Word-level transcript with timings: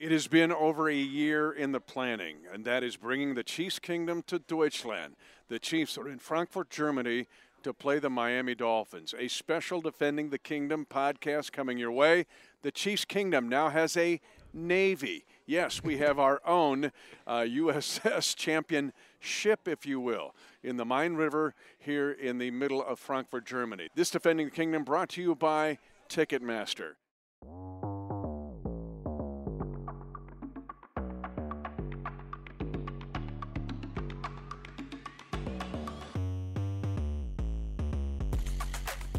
It 0.00 0.12
has 0.12 0.28
been 0.28 0.50
over 0.50 0.88
a 0.88 0.94
year 0.94 1.52
in 1.52 1.72
the 1.72 1.80
planning, 1.80 2.38
and 2.50 2.64
that 2.64 2.82
is 2.82 2.96
bringing 2.96 3.34
the 3.34 3.42
Chiefs 3.42 3.78
Kingdom 3.78 4.22
to 4.28 4.38
Deutschland. 4.38 5.14
The 5.48 5.58
Chiefs 5.58 5.98
are 5.98 6.08
in 6.08 6.18
Frankfurt, 6.18 6.70
Germany 6.70 7.26
to 7.62 7.74
play 7.74 7.98
the 7.98 8.08
Miami 8.08 8.54
Dolphins. 8.54 9.14
A 9.18 9.28
special 9.28 9.82
Defending 9.82 10.30
the 10.30 10.38
Kingdom 10.38 10.86
podcast 10.88 11.52
coming 11.52 11.76
your 11.76 11.92
way. 11.92 12.24
The 12.62 12.70
Chiefs 12.70 13.04
Kingdom 13.04 13.46
now 13.46 13.68
has 13.68 13.94
a 13.94 14.22
Navy. 14.54 15.26
Yes, 15.44 15.84
we 15.84 15.98
have 15.98 16.18
our 16.18 16.40
own 16.46 16.92
uh, 17.26 17.40
USS 17.40 18.34
champion 18.38 18.94
ship, 19.18 19.68
if 19.68 19.84
you 19.84 20.00
will, 20.00 20.34
in 20.62 20.78
the 20.78 20.86
Main 20.86 21.12
River 21.12 21.54
here 21.78 22.10
in 22.10 22.38
the 22.38 22.50
middle 22.50 22.82
of 22.82 22.98
Frankfurt, 22.98 23.44
Germany. 23.44 23.90
This 23.94 24.08
Defending 24.08 24.46
the 24.46 24.52
Kingdom 24.52 24.82
brought 24.82 25.10
to 25.10 25.20
you 25.20 25.34
by 25.34 25.76
Ticketmaster. 26.08 26.92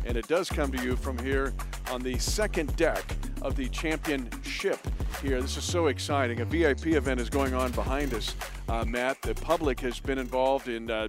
And 0.06 0.18
it 0.18 0.28
does 0.28 0.50
come 0.50 0.72
to 0.72 0.84
you 0.84 0.96
from 0.96 1.18
here 1.20 1.54
on 1.92 2.02
the 2.02 2.18
second 2.20 2.76
deck 2.76 3.04
of 3.42 3.56
the 3.56 3.68
championship 3.70 4.80
here. 5.22 5.42
This 5.42 5.58
is 5.58 5.64
so 5.64 5.88
exciting. 5.88 6.42
A 6.42 6.46
VIP 6.46 6.88
event 6.88 7.20
is 7.20 7.30
going 7.30 7.54
on 7.54 7.72
behind 7.72 8.14
us, 8.14 8.36
uh, 8.70 8.86
Matt. 8.86 9.22
The 9.22 9.36
public 9.36 9.80
has 9.82 10.00
been 10.00 10.18
involved 10.18 10.68
in 10.68 10.90
uh, 10.90 11.08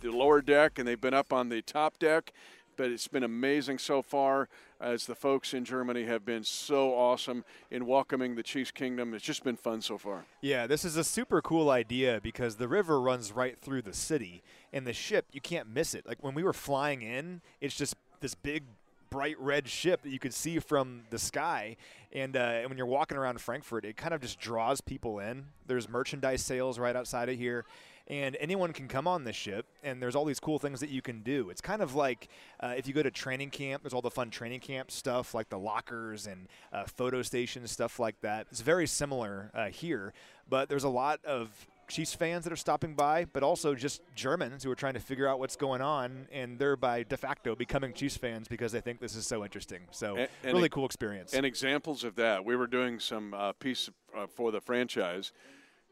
the 0.00 0.10
lower 0.10 0.40
deck, 0.40 0.78
and 0.78 0.86
they've 0.86 1.00
been 1.00 1.14
up 1.14 1.32
on 1.32 1.48
the 1.48 1.62
top 1.62 1.98
deck. 1.98 2.32
But 2.76 2.90
it's 2.90 3.06
been 3.06 3.22
amazing 3.22 3.78
so 3.78 4.02
far 4.02 4.48
as 4.80 5.06
the 5.06 5.14
folks 5.14 5.54
in 5.54 5.64
Germany 5.64 6.04
have 6.04 6.24
been 6.24 6.42
so 6.42 6.92
awesome 6.92 7.44
in 7.70 7.86
welcoming 7.86 8.34
the 8.34 8.42
Chiefs 8.42 8.72
Kingdom. 8.72 9.14
It's 9.14 9.24
just 9.24 9.44
been 9.44 9.56
fun 9.56 9.80
so 9.80 9.96
far. 9.96 10.24
Yeah, 10.40 10.66
this 10.66 10.84
is 10.84 10.96
a 10.96 11.04
super 11.04 11.40
cool 11.40 11.70
idea 11.70 12.20
because 12.20 12.56
the 12.56 12.66
river 12.66 13.00
runs 13.00 13.30
right 13.30 13.56
through 13.58 13.82
the 13.82 13.94
city, 13.94 14.42
and 14.72 14.86
the 14.86 14.92
ship, 14.92 15.26
you 15.30 15.40
can't 15.40 15.68
miss 15.68 15.94
it. 15.94 16.04
Like 16.04 16.22
when 16.22 16.34
we 16.34 16.42
were 16.42 16.52
flying 16.52 17.02
in, 17.02 17.42
it's 17.60 17.76
just 17.76 17.94
this 18.24 18.34
big 18.34 18.64
bright 19.10 19.38
red 19.38 19.68
ship 19.68 20.00
that 20.00 20.08
you 20.08 20.18
could 20.18 20.32
see 20.32 20.58
from 20.58 21.02
the 21.10 21.18
sky. 21.18 21.76
And, 22.10 22.34
uh, 22.34 22.62
when 22.62 22.78
you're 22.78 22.86
walking 22.86 23.18
around 23.18 23.38
Frankfurt, 23.38 23.84
it 23.84 23.98
kind 23.98 24.14
of 24.14 24.22
just 24.22 24.40
draws 24.40 24.80
people 24.80 25.18
in. 25.18 25.44
There's 25.66 25.90
merchandise 25.90 26.40
sales 26.40 26.78
right 26.78 26.96
outside 26.96 27.28
of 27.28 27.36
here. 27.36 27.66
And 28.06 28.34
anyone 28.40 28.72
can 28.72 28.88
come 28.88 29.06
on 29.06 29.24
this 29.24 29.36
ship, 29.36 29.66
and 29.82 30.00
there's 30.00 30.14
all 30.14 30.24
these 30.24 30.40
cool 30.40 30.58
things 30.58 30.80
that 30.80 30.88
you 30.88 31.02
can 31.02 31.20
do. 31.20 31.50
It's 31.50 31.60
kind 31.60 31.82
of 31.82 31.94
like 31.94 32.28
uh, 32.60 32.74
if 32.76 32.88
you 32.88 32.94
go 32.94 33.02
to 33.02 33.10
training 33.10 33.50
camp, 33.50 33.82
there's 33.82 33.94
all 33.94 34.02
the 34.02 34.10
fun 34.10 34.30
training 34.30 34.60
camp 34.60 34.90
stuff, 34.90 35.34
like 35.34 35.50
the 35.50 35.58
lockers 35.58 36.26
and 36.26 36.48
uh, 36.72 36.84
photo 36.84 37.20
stations, 37.20 37.70
stuff 37.70 37.98
like 37.98 38.20
that. 38.22 38.46
It's 38.50 38.62
very 38.62 38.86
similar 38.86 39.50
uh, 39.54 39.66
here, 39.66 40.14
but 40.48 40.70
there's 40.70 40.84
a 40.84 40.88
lot 40.88 41.22
of 41.26 41.66
Chiefs 41.88 42.14
fans 42.14 42.44
that 42.44 42.52
are 42.52 42.56
stopping 42.56 42.94
by, 42.94 43.26
but 43.26 43.42
also 43.42 43.74
just 43.74 44.02
Germans 44.14 44.64
who 44.64 44.70
are 44.70 44.74
trying 44.74 44.94
to 44.94 45.00
figure 45.00 45.26
out 45.28 45.38
what's 45.38 45.56
going 45.56 45.80
on, 45.80 46.26
and 46.32 46.58
they're 46.58 46.76
by 46.76 47.02
de 47.02 47.16
facto 47.16 47.54
becoming 47.54 47.92
Chiefs 47.92 48.16
fans 48.16 48.48
because 48.48 48.72
they 48.72 48.80
think 48.80 49.00
this 49.00 49.14
is 49.14 49.26
so 49.26 49.44
interesting. 49.44 49.80
So, 49.90 50.16
and, 50.16 50.28
and 50.42 50.54
really 50.54 50.68
cool 50.68 50.86
experience. 50.86 51.34
And 51.34 51.44
examples 51.44 52.04
of 52.04 52.16
that, 52.16 52.44
we 52.44 52.56
were 52.56 52.66
doing 52.66 52.98
some 52.98 53.34
uh, 53.34 53.52
piece 53.52 53.90
uh, 54.16 54.26
for 54.26 54.50
the 54.52 54.60
franchise, 54.60 55.32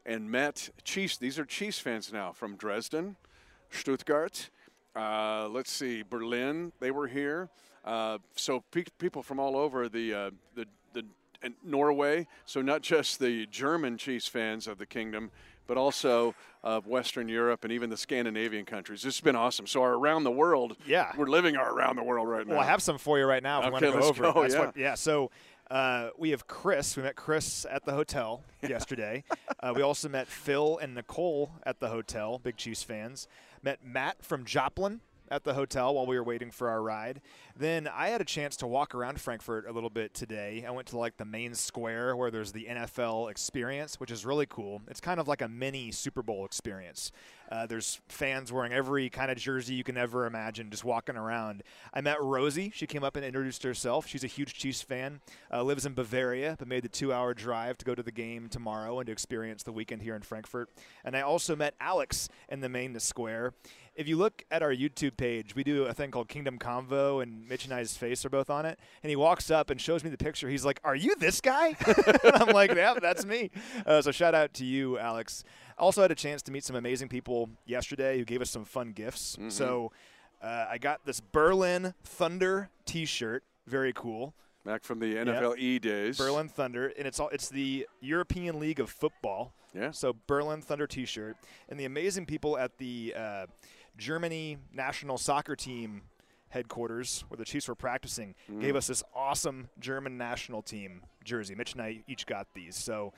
and 0.05 0.29
met 0.29 0.69
Chiefs. 0.83 1.17
These 1.17 1.39
are 1.39 1.45
Chiefs 1.45 1.79
fans 1.79 2.11
now 2.11 2.31
from 2.31 2.55
Dresden, 2.55 3.15
Stuttgart. 3.69 4.49
Uh, 4.95 5.47
let's 5.49 5.71
see, 5.71 6.03
Berlin. 6.03 6.71
They 6.79 6.91
were 6.91 7.07
here. 7.07 7.49
Uh, 7.83 8.19
so 8.35 8.63
pe- 8.71 8.85
people 8.97 9.23
from 9.23 9.39
all 9.39 9.57
over 9.57 9.89
the 9.89 10.13
uh, 10.13 10.31
the 10.55 10.65
the 10.93 11.03
Norway. 11.63 12.27
So 12.45 12.61
not 12.61 12.81
just 12.81 13.19
the 13.19 13.45
German 13.47 13.97
Chiefs 13.97 14.27
fans 14.27 14.67
of 14.67 14.77
the 14.77 14.85
kingdom 14.85 15.31
but 15.67 15.77
also 15.77 16.35
of 16.63 16.87
Western 16.87 17.27
Europe 17.27 17.63
and 17.63 17.73
even 17.73 17.89
the 17.89 17.97
Scandinavian 17.97 18.65
countries. 18.65 19.01
This 19.01 19.15
has 19.15 19.21
been 19.21 19.35
awesome. 19.35 19.67
So 19.67 19.81
our 19.81 19.93
around 19.93 20.23
the 20.23 20.31
world, 20.31 20.77
yeah, 20.85 21.11
we're 21.17 21.27
living 21.27 21.57
our 21.57 21.73
around 21.73 21.95
the 21.95 22.03
world 22.03 22.27
right 22.27 22.45
now. 22.45 22.55
Well, 22.55 22.63
I 22.63 22.65
have 22.67 22.81
some 22.81 22.97
for 22.97 23.19
you 23.19 23.25
right 23.25 23.43
now. 23.43 23.67
If 23.67 23.73
okay, 23.73 23.87
you 23.87 23.93
let's 23.93 24.19
go, 24.19 24.33
go. 24.33 24.45
Yeah. 24.45 24.59
What, 24.59 24.77
yeah. 24.77 24.95
So. 24.95 25.31
Uh, 25.71 26.09
we 26.17 26.31
have 26.31 26.45
Chris. 26.45 26.95
We 26.97 27.03
met 27.03 27.15
Chris 27.15 27.65
at 27.67 27.83
the 27.85 27.93
hotel 27.93 28.43
yesterday. 28.61 29.23
uh, 29.61 29.73
we 29.73 29.81
also 29.81 30.07
met 30.07 30.27
Phil 30.27 30.77
and 30.77 30.93
Nicole 30.93 31.51
at 31.65 31.79
the 31.79 31.87
hotel, 31.87 32.37
big 32.37 32.57
Chiefs 32.57 32.83
fans. 32.83 33.27
Met 33.63 33.79
Matt 33.83 34.23
from 34.23 34.43
Joplin 34.45 34.99
at 35.29 35.43
the 35.43 35.53
hotel 35.53 35.95
while 35.95 36.05
we 36.05 36.17
were 36.17 36.23
waiting 36.23 36.51
for 36.51 36.69
our 36.69 36.81
ride. 36.81 37.21
Then 37.55 37.87
I 37.87 38.09
had 38.09 38.21
a 38.21 38.25
chance 38.25 38.55
to 38.57 38.67
walk 38.67 38.95
around 38.95 39.21
Frankfurt 39.21 39.67
a 39.67 39.71
little 39.71 39.89
bit 39.89 40.13
today. 40.13 40.63
I 40.67 40.71
went 40.71 40.87
to 40.89 40.97
like 40.97 41.17
the 41.17 41.25
main 41.25 41.53
square 41.55 42.15
where 42.15 42.31
there's 42.31 42.51
the 42.51 42.65
NFL 42.65 43.29
experience, 43.29 43.99
which 43.99 44.11
is 44.11 44.25
really 44.25 44.45
cool. 44.47 44.81
It's 44.87 44.99
kind 44.99 45.19
of 45.19 45.27
like 45.27 45.41
a 45.41 45.47
mini 45.47 45.91
Super 45.91 46.21
Bowl 46.21 46.45
experience. 46.45 47.11
Uh, 47.51 47.67
there's 47.67 48.01
fans 48.07 48.51
wearing 48.51 48.73
every 48.73 49.09
kind 49.09 49.29
of 49.29 49.37
jersey 49.37 49.75
you 49.75 49.83
can 49.83 49.97
ever 49.97 50.25
imagine, 50.25 50.71
just 50.71 50.83
walking 50.83 51.15
around. 51.15 51.61
I 51.93 52.01
met 52.01 52.19
Rosie. 52.19 52.71
She 52.73 52.87
came 52.87 53.03
up 53.03 53.15
and 53.15 53.23
introduced 53.23 53.61
herself. 53.61 54.07
She's 54.07 54.23
a 54.23 54.27
huge 54.27 54.55
Chiefs 54.55 54.81
fan, 54.81 55.21
uh, 55.51 55.61
lives 55.61 55.85
in 55.85 55.93
Bavaria, 55.93 56.55
but 56.57 56.67
made 56.67 56.83
the 56.83 56.89
two 56.89 57.13
hour 57.13 57.35
drive 57.35 57.77
to 57.77 57.85
go 57.85 57.93
to 57.93 58.01
the 58.01 58.11
game 58.11 58.49
tomorrow 58.49 58.99
and 58.99 59.05
to 59.05 59.11
experience 59.11 59.61
the 59.61 59.71
weekend 59.71 60.01
here 60.01 60.15
in 60.15 60.23
Frankfurt. 60.23 60.69
And 61.05 61.15
I 61.15 61.21
also 61.21 61.55
met 61.55 61.75
Alex 61.79 62.27
in 62.49 62.61
the 62.61 62.69
main 62.69 62.99
square. 62.99 63.53
If 63.95 64.07
you 64.07 64.17
look 64.17 64.43
at 64.49 64.63
our 64.63 64.73
YouTube 64.73 65.17
page, 65.17 65.55
we 65.55 65.63
do 65.63 65.83
a 65.85 65.93
thing 65.93 66.09
called 66.09 66.27
Kingdom 66.27 66.57
Convo, 66.57 67.21
and 67.21 67.47
Mitch 67.47 67.65
and 67.65 67.73
I's 67.73 67.95
face 67.95 68.25
are 68.25 68.29
both 68.29 68.49
on 68.49 68.65
it. 68.65 68.79
And 69.03 69.09
he 69.09 69.15
walks 69.15 69.51
up 69.51 69.69
and 69.69 69.79
shows 69.79 70.03
me 70.03 70.09
the 70.09 70.17
picture. 70.17 70.49
He's 70.49 70.65
like, 70.65 70.79
Are 70.83 70.95
you 70.95 71.15
this 71.15 71.41
guy? 71.41 71.75
and 72.23 72.35
I'm 72.35 72.49
like, 72.49 72.73
Yeah, 72.73 72.95
that's 72.99 73.25
me. 73.25 73.51
Uh, 73.85 74.01
so 74.01 74.11
shout 74.11 74.33
out 74.33 74.53
to 74.55 74.65
you, 74.65 74.97
Alex. 74.97 75.43
Also 75.77 76.01
had 76.01 76.11
a 76.11 76.15
chance 76.15 76.41
to 76.43 76.51
meet 76.51 76.63
some 76.63 76.75
amazing 76.75 77.09
people 77.09 77.49
yesterday 77.65 78.17
who 78.17 78.25
gave 78.25 78.41
us 78.41 78.49
some 78.49 78.65
fun 78.65 78.91
gifts. 78.91 79.35
Mm-hmm. 79.35 79.49
So 79.49 79.91
uh, 80.41 80.65
I 80.69 80.77
got 80.77 81.05
this 81.05 81.19
Berlin 81.19 81.93
Thunder 82.03 82.69
T-shirt, 82.85 83.43
very 83.65 83.93
cool. 83.93 84.33
Back 84.65 84.83
from 84.83 84.99
the 84.99 85.15
NFL 85.15 85.55
yep. 85.57 85.81
days, 85.81 86.17
Berlin 86.17 86.47
Thunder, 86.47 86.93
and 86.97 87.05
it's 87.05 87.19
all 87.19 87.27
it's 87.29 87.49
the 87.49 87.85
European 87.99 88.59
League 88.59 88.79
of 88.79 88.89
Football. 88.89 89.53
Yeah. 89.73 89.91
So 89.91 90.15
Berlin 90.25 90.61
Thunder 90.61 90.87
T-shirt, 90.87 91.35
and 91.67 91.77
the 91.77 91.83
amazing 91.85 92.25
people 92.25 92.57
at 92.57 92.77
the 92.77 93.13
uh, 93.17 93.45
Germany 93.97 94.57
national 94.73 95.17
soccer 95.17 95.55
team 95.55 96.03
headquarters 96.49 97.23
where 97.27 97.37
the 97.37 97.45
Chiefs 97.45 97.67
were 97.67 97.75
practicing 97.75 98.35
mm. 98.51 98.61
gave 98.61 98.75
us 98.75 98.87
this 98.87 99.03
awesome 99.15 99.69
German 99.79 100.17
national 100.17 100.61
team 100.61 101.01
jersey. 101.23 101.55
Mitch 101.55 101.73
and 101.73 101.81
I 101.81 102.03
each 102.07 102.25
got 102.25 102.47
these. 102.53 102.75
So 102.75 103.13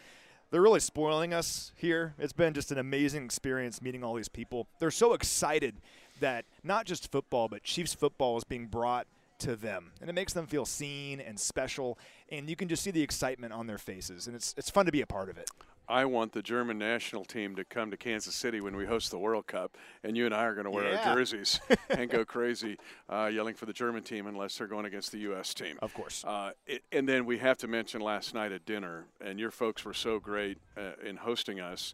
they're 0.51 0.61
really 0.61 0.79
spoiling 0.79 1.33
us 1.33 1.73
here. 1.75 2.13
It's 2.17 2.33
been 2.33 2.53
just 2.53 2.71
an 2.71 2.77
amazing 2.77 3.25
experience 3.25 3.81
meeting 3.81 4.03
all 4.03 4.13
these 4.13 4.29
people. 4.29 4.67
They're 4.79 4.91
so 4.91 5.13
excited 5.13 5.75
that 6.21 6.45
not 6.63 6.85
just 6.85 7.11
football, 7.11 7.49
but 7.49 7.63
Chiefs 7.63 7.93
football 7.93 8.37
is 8.37 8.43
being 8.43 8.67
brought 8.67 9.07
to 9.39 9.55
them. 9.55 9.91
And 9.99 10.09
it 10.09 10.13
makes 10.13 10.31
them 10.31 10.47
feel 10.47 10.65
seen 10.65 11.19
and 11.19 11.37
special. 11.39 11.97
And 12.29 12.49
you 12.49 12.55
can 12.55 12.69
just 12.69 12.83
see 12.83 12.91
the 12.91 13.01
excitement 13.01 13.51
on 13.51 13.67
their 13.67 13.77
faces. 13.77 14.27
And 14.27 14.35
it's, 14.35 14.53
it's 14.57 14.69
fun 14.69 14.85
to 14.85 14.91
be 14.93 15.01
a 15.01 15.07
part 15.07 15.29
of 15.29 15.37
it. 15.37 15.49
I 15.87 16.05
want 16.05 16.31
the 16.31 16.41
German 16.41 16.77
national 16.77 17.25
team 17.25 17.55
to 17.55 17.63
come 17.63 17.91
to 17.91 17.97
Kansas 17.97 18.35
City 18.35 18.61
when 18.61 18.75
we 18.75 18.85
host 18.85 19.11
the 19.11 19.19
World 19.19 19.47
Cup, 19.47 19.77
and 20.03 20.17
you 20.17 20.25
and 20.25 20.33
I 20.33 20.45
are 20.45 20.53
going 20.53 20.65
to 20.65 20.71
wear 20.71 20.91
yeah. 20.91 21.09
our 21.09 21.15
jerseys 21.15 21.59
and 21.89 22.09
go 22.09 22.25
crazy 22.25 22.77
uh, 23.09 23.29
yelling 23.31 23.55
for 23.55 23.65
the 23.65 23.73
German 23.73 24.03
team 24.03 24.27
unless 24.27 24.57
they're 24.57 24.67
going 24.67 24.85
against 24.85 25.11
the 25.11 25.19
U.S. 25.19 25.53
team. 25.53 25.77
Of 25.81 25.93
course. 25.93 26.23
Uh, 26.25 26.51
it, 26.65 26.83
and 26.91 27.07
then 27.07 27.25
we 27.25 27.37
have 27.39 27.57
to 27.59 27.67
mention 27.67 28.01
last 28.01 28.33
night 28.33 28.51
at 28.51 28.65
dinner, 28.65 29.05
and 29.21 29.39
your 29.39 29.51
folks 29.51 29.85
were 29.85 29.93
so 29.93 30.19
great 30.19 30.57
uh, 30.77 30.91
in 31.03 31.17
hosting 31.17 31.59
us, 31.59 31.93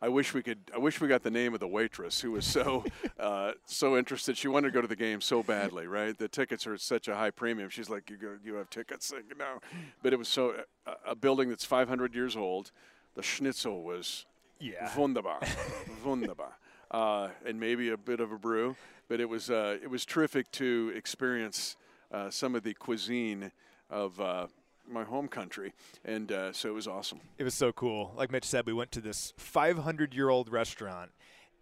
I 0.00 0.08
wish 0.08 0.34
we 0.34 0.42
could. 0.42 0.58
I 0.74 0.78
wish 0.78 1.00
we 1.00 1.08
got 1.08 1.22
the 1.22 1.30
name 1.30 1.54
of 1.54 1.60
the 1.60 1.66
waitress 1.66 2.20
who 2.20 2.32
was 2.32 2.44
so 2.44 2.84
uh, 3.18 3.52
so 3.64 3.96
interested. 3.96 4.36
She 4.36 4.48
wanted 4.48 4.68
to 4.68 4.74
go 4.74 4.82
to 4.82 4.88
the 4.88 4.96
game 4.96 5.20
so 5.20 5.42
badly, 5.42 5.86
right? 5.86 6.16
The 6.16 6.28
tickets 6.28 6.66
are 6.66 6.74
at 6.74 6.80
such 6.80 7.08
a 7.08 7.14
high 7.14 7.30
premium. 7.30 7.70
She's 7.70 7.88
like, 7.88 8.10
"You 8.10 8.16
go, 8.16 8.36
you 8.44 8.54
have 8.54 8.68
tickets?" 8.68 9.10
Like, 9.10 9.24
no, 9.38 9.60
but 10.02 10.12
it 10.12 10.18
was 10.18 10.28
so 10.28 10.54
uh, 10.86 10.94
a 11.06 11.14
building 11.14 11.48
that's 11.48 11.64
500 11.64 12.14
years 12.14 12.36
old. 12.36 12.72
The 13.14 13.22
schnitzel 13.22 13.82
was 13.82 14.26
yeah 14.60 14.94
wunderbar, 14.96 15.40
wunderbar, 16.04 16.58
uh, 16.90 17.28
and 17.46 17.58
maybe 17.58 17.88
a 17.88 17.96
bit 17.96 18.20
of 18.20 18.32
a 18.32 18.38
brew. 18.38 18.76
But 19.08 19.20
it 19.20 19.28
was 19.28 19.48
uh, 19.48 19.78
it 19.82 19.88
was 19.88 20.04
terrific 20.04 20.50
to 20.52 20.92
experience 20.94 21.76
uh, 22.12 22.28
some 22.28 22.54
of 22.54 22.64
the 22.64 22.74
cuisine 22.74 23.50
of 23.88 24.20
uh, 24.20 24.48
my 24.88 25.04
home 25.04 25.28
country, 25.28 25.72
and 26.04 26.30
uh, 26.32 26.52
so 26.52 26.68
it 26.68 26.74
was 26.74 26.86
awesome. 26.86 27.20
It 27.38 27.44
was 27.44 27.54
so 27.54 27.72
cool. 27.72 28.12
Like 28.16 28.30
Mitch 28.30 28.44
said, 28.44 28.66
we 28.66 28.72
went 28.72 28.92
to 28.92 29.00
this 29.00 29.32
500 29.36 30.14
year 30.14 30.28
old 30.28 30.50
restaurant. 30.50 31.10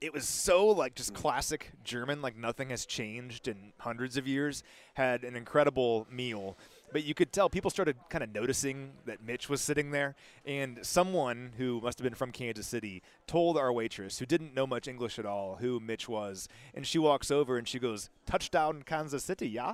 It 0.01 0.13
was 0.13 0.29
so 0.29 0.67
like 0.67 0.95
just 0.95 1.13
mm. 1.13 1.17
classic 1.17 1.73
German, 1.83 2.21
like 2.21 2.37
nothing 2.37 2.71
has 2.71 2.85
changed 2.85 3.49
in 3.49 3.73
hundreds 3.79 4.17
of 4.17 4.27
years. 4.27 4.63
Had 4.95 5.25
an 5.25 5.35
incredible 5.35 6.07
meal, 6.11 6.57
but 6.93 7.03
you 7.05 7.13
could 7.13 7.33
tell 7.33 7.51
people 7.51 7.71
started 7.71 7.97
kind 8.09 8.23
of 8.23 8.33
noticing 8.33 8.93
that 9.07 9.21
Mitch 9.21 9.49
was 9.49 9.61
sitting 9.61 9.91
there, 9.91 10.15
and 10.47 10.79
someone 10.83 11.51
who 11.59 11.81
must 11.81 11.99
have 11.99 12.05
been 12.05 12.15
from 12.15 12.31
Kansas 12.31 12.69
City 12.69 13.03
told 13.27 13.59
our 13.59 13.73
waitress, 13.73 14.21
who 14.21 14.27
didn't 14.27 14.55
know 14.55 14.65
much 14.65 14.87
English 14.87 15.19
at 15.19 15.27
all, 15.27 15.57
who 15.57 15.81
Mitch 15.81 16.09
was, 16.09 16.49
and 16.73 16.87
she 16.87 16.99
walks 16.99 17.33
over 17.33 17.59
and 17.59 17.67
she 17.67 17.81
goes, 17.81 18.11
"Touchdown, 18.27 18.85
Kansas 18.85 19.25
City, 19.25 19.49
yeah." 19.49 19.73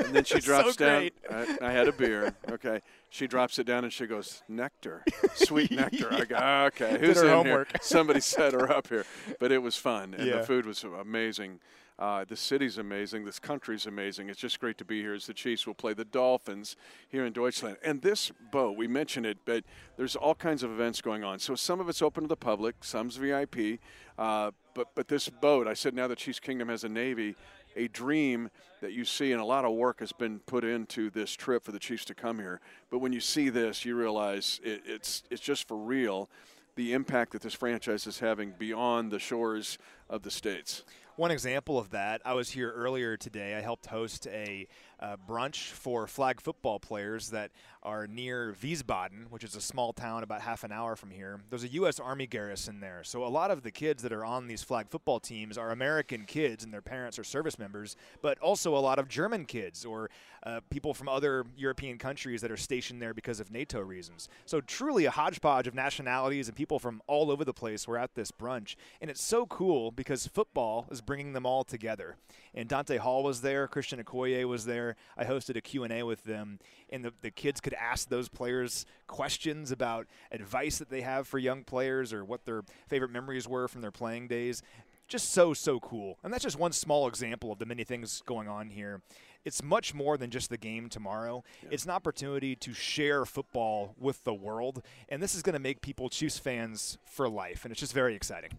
and 0.00 0.12
then 0.12 0.24
she 0.24 0.40
drops 0.40 0.74
so 0.74 0.84
down. 0.84 1.09
I, 1.30 1.58
I 1.62 1.72
had 1.72 1.88
a 1.88 1.92
beer. 1.92 2.34
Okay. 2.50 2.80
She 3.10 3.26
drops 3.26 3.58
it 3.58 3.64
down 3.64 3.84
and 3.84 3.92
she 3.92 4.06
goes, 4.06 4.42
nectar, 4.48 5.04
sweet 5.34 5.70
nectar. 5.70 6.08
I 6.12 6.24
go, 6.24 6.36
okay, 6.68 6.92
Did 6.92 7.00
who's 7.00 7.16
her 7.18 7.24
in 7.26 7.30
homework. 7.30 7.68
here? 7.72 7.78
Somebody 7.82 8.20
set 8.20 8.52
her 8.52 8.70
up 8.70 8.86
here. 8.88 9.04
But 9.40 9.50
it 9.52 9.58
was 9.62 9.76
fun, 9.76 10.14
and 10.16 10.26
Yeah. 10.26 10.36
the 10.38 10.44
food 10.44 10.66
was 10.66 10.84
amazing. 10.84 11.58
Uh, 11.98 12.24
the 12.26 12.36
city's 12.36 12.78
amazing. 12.78 13.26
This 13.26 13.38
country's 13.38 13.84
amazing. 13.84 14.30
It's 14.30 14.40
just 14.40 14.58
great 14.58 14.78
to 14.78 14.86
be 14.86 15.02
here 15.02 15.12
as 15.12 15.26
the 15.26 15.34
Chiefs 15.34 15.66
will 15.66 15.74
play 15.74 15.92
the 15.92 16.04
Dolphins 16.06 16.74
here 17.10 17.26
in 17.26 17.32
Deutschland. 17.34 17.76
And 17.84 18.00
this 18.00 18.32
boat, 18.50 18.74
we 18.78 18.86
mentioned 18.88 19.26
it, 19.26 19.36
but 19.44 19.64
there's 19.98 20.16
all 20.16 20.34
kinds 20.34 20.62
of 20.62 20.70
events 20.70 21.02
going 21.02 21.24
on. 21.24 21.38
So 21.40 21.54
some 21.54 21.78
of 21.78 21.90
it's 21.90 22.00
open 22.00 22.22
to 22.24 22.28
the 22.28 22.36
public, 22.36 22.76
some's 22.84 23.16
VIP. 23.16 23.80
Uh, 24.18 24.52
but, 24.74 24.94
but 24.94 25.08
this 25.08 25.28
boat, 25.28 25.66
I 25.66 25.74
said 25.74 25.92
now 25.94 26.08
the 26.08 26.16
Chiefs 26.16 26.40
Kingdom 26.40 26.68
has 26.70 26.84
a 26.84 26.88
Navy, 26.88 27.34
a 27.76 27.88
dream 27.88 28.50
that 28.80 28.92
you 28.92 29.04
see, 29.04 29.32
and 29.32 29.40
a 29.40 29.44
lot 29.44 29.64
of 29.64 29.72
work 29.72 30.00
has 30.00 30.12
been 30.12 30.40
put 30.40 30.64
into 30.64 31.10
this 31.10 31.32
trip 31.32 31.64
for 31.64 31.72
the 31.72 31.78
Chiefs 31.78 32.04
to 32.06 32.14
come 32.14 32.38
here. 32.38 32.60
But 32.90 32.98
when 32.98 33.12
you 33.12 33.20
see 33.20 33.48
this, 33.48 33.84
you 33.84 33.96
realize 33.96 34.60
it, 34.62 34.82
it's, 34.86 35.22
it's 35.30 35.42
just 35.42 35.68
for 35.68 35.76
real 35.76 36.30
the 36.76 36.92
impact 36.92 37.32
that 37.32 37.42
this 37.42 37.54
franchise 37.54 38.06
is 38.06 38.20
having 38.20 38.54
beyond 38.58 39.10
the 39.10 39.18
shores 39.18 39.76
of 40.08 40.22
the 40.22 40.30
States. 40.30 40.84
One 41.16 41.30
example 41.30 41.78
of 41.78 41.90
that, 41.90 42.22
I 42.24 42.32
was 42.32 42.48
here 42.48 42.72
earlier 42.72 43.16
today. 43.18 43.54
I 43.54 43.60
helped 43.60 43.86
host 43.86 44.26
a 44.28 44.66
uh, 44.98 45.16
brunch 45.28 45.72
for 45.72 46.06
flag 46.06 46.40
football 46.40 46.80
players 46.80 47.28
that 47.30 47.50
are 47.82 48.06
near 48.06 48.54
Wiesbaden, 48.62 49.30
which 49.30 49.44
is 49.44 49.56
a 49.56 49.60
small 49.60 49.92
town 49.92 50.22
about 50.22 50.42
half 50.42 50.64
an 50.64 50.72
hour 50.72 50.96
from 50.96 51.10
here. 51.10 51.40
There's 51.48 51.64
a 51.64 51.68
U.S. 51.68 51.98
Army 51.98 52.26
garrison 52.26 52.80
there. 52.80 53.02
So 53.04 53.24
a 53.24 53.28
lot 53.28 53.50
of 53.50 53.62
the 53.62 53.70
kids 53.70 54.02
that 54.02 54.12
are 54.12 54.24
on 54.24 54.46
these 54.46 54.62
flag 54.62 54.88
football 54.88 55.18
teams 55.18 55.56
are 55.56 55.70
American 55.70 56.24
kids 56.24 56.62
and 56.62 56.72
their 56.72 56.82
parents 56.82 57.18
are 57.18 57.24
service 57.24 57.58
members, 57.58 57.96
but 58.20 58.38
also 58.40 58.76
a 58.76 58.78
lot 58.78 58.98
of 58.98 59.08
German 59.08 59.46
kids 59.46 59.84
or 59.84 60.10
uh, 60.42 60.60
people 60.70 60.94
from 60.94 61.08
other 61.08 61.44
European 61.56 61.98
countries 61.98 62.40
that 62.40 62.50
are 62.50 62.56
stationed 62.56 63.00
there 63.00 63.14
because 63.14 63.40
of 63.40 63.50
NATO 63.50 63.80
reasons. 63.80 64.28
So 64.46 64.60
truly 64.60 65.04
a 65.04 65.10
hodgepodge 65.10 65.66
of 65.66 65.74
nationalities 65.74 66.48
and 66.48 66.56
people 66.56 66.78
from 66.78 67.02
all 67.06 67.30
over 67.30 67.44
the 67.44 67.52
place 67.52 67.86
were 67.86 67.98
at 67.98 68.14
this 68.14 68.30
brunch. 68.30 68.76
And 69.00 69.10
it's 69.10 69.22
so 69.22 69.46
cool 69.46 69.90
because 69.90 70.26
football 70.26 70.86
is 70.90 71.00
bringing 71.00 71.32
them 71.32 71.46
all 71.46 71.64
together. 71.64 72.16
And 72.54 72.68
Dante 72.68 72.98
Hall 72.98 73.22
was 73.22 73.42
there, 73.42 73.68
Christian 73.68 74.02
Okoye 74.02 74.44
was 74.44 74.64
there. 74.64 74.96
I 75.16 75.24
hosted 75.24 75.56
a 75.56 75.60
Q&A 75.60 76.02
with 76.02 76.24
them, 76.24 76.58
and 76.90 77.04
the, 77.04 77.12
the 77.22 77.30
kids 77.30 77.60
could 77.60 77.74
ask 77.74 78.08
those 78.08 78.28
players 78.28 78.84
questions 79.06 79.70
about 79.70 80.06
advice 80.30 80.78
that 80.78 80.90
they 80.90 81.00
have 81.02 81.26
for 81.26 81.38
young 81.38 81.64
players 81.64 82.12
or 82.12 82.24
what 82.24 82.44
their 82.44 82.62
favorite 82.88 83.10
memories 83.10 83.48
were 83.48 83.68
from 83.68 83.80
their 83.80 83.90
playing 83.90 84.28
days. 84.28 84.62
Just 85.08 85.32
so, 85.32 85.52
so 85.52 85.80
cool. 85.80 86.18
And 86.22 86.32
that's 86.32 86.44
just 86.44 86.58
one 86.58 86.72
small 86.72 87.08
example 87.08 87.50
of 87.50 87.58
the 87.58 87.66
many 87.66 87.82
things 87.82 88.22
going 88.26 88.46
on 88.46 88.70
here. 88.70 89.02
It's 89.44 89.62
much 89.62 89.94
more 89.94 90.16
than 90.16 90.30
just 90.30 90.50
the 90.50 90.58
game 90.58 90.88
tomorrow. 90.88 91.42
It's 91.70 91.84
an 91.84 91.90
opportunity 91.90 92.54
to 92.56 92.74
share 92.74 93.24
football 93.24 93.94
with 93.98 94.22
the 94.24 94.34
world, 94.34 94.82
and 95.08 95.22
this 95.22 95.34
is 95.34 95.42
going 95.42 95.54
to 95.54 95.60
make 95.60 95.80
people 95.80 96.10
Chiefs 96.10 96.38
fans 96.38 96.98
for 97.06 97.28
life, 97.28 97.64
and 97.64 97.72
it's 97.72 97.80
just 97.80 97.94
very 97.94 98.14
exciting. 98.14 98.58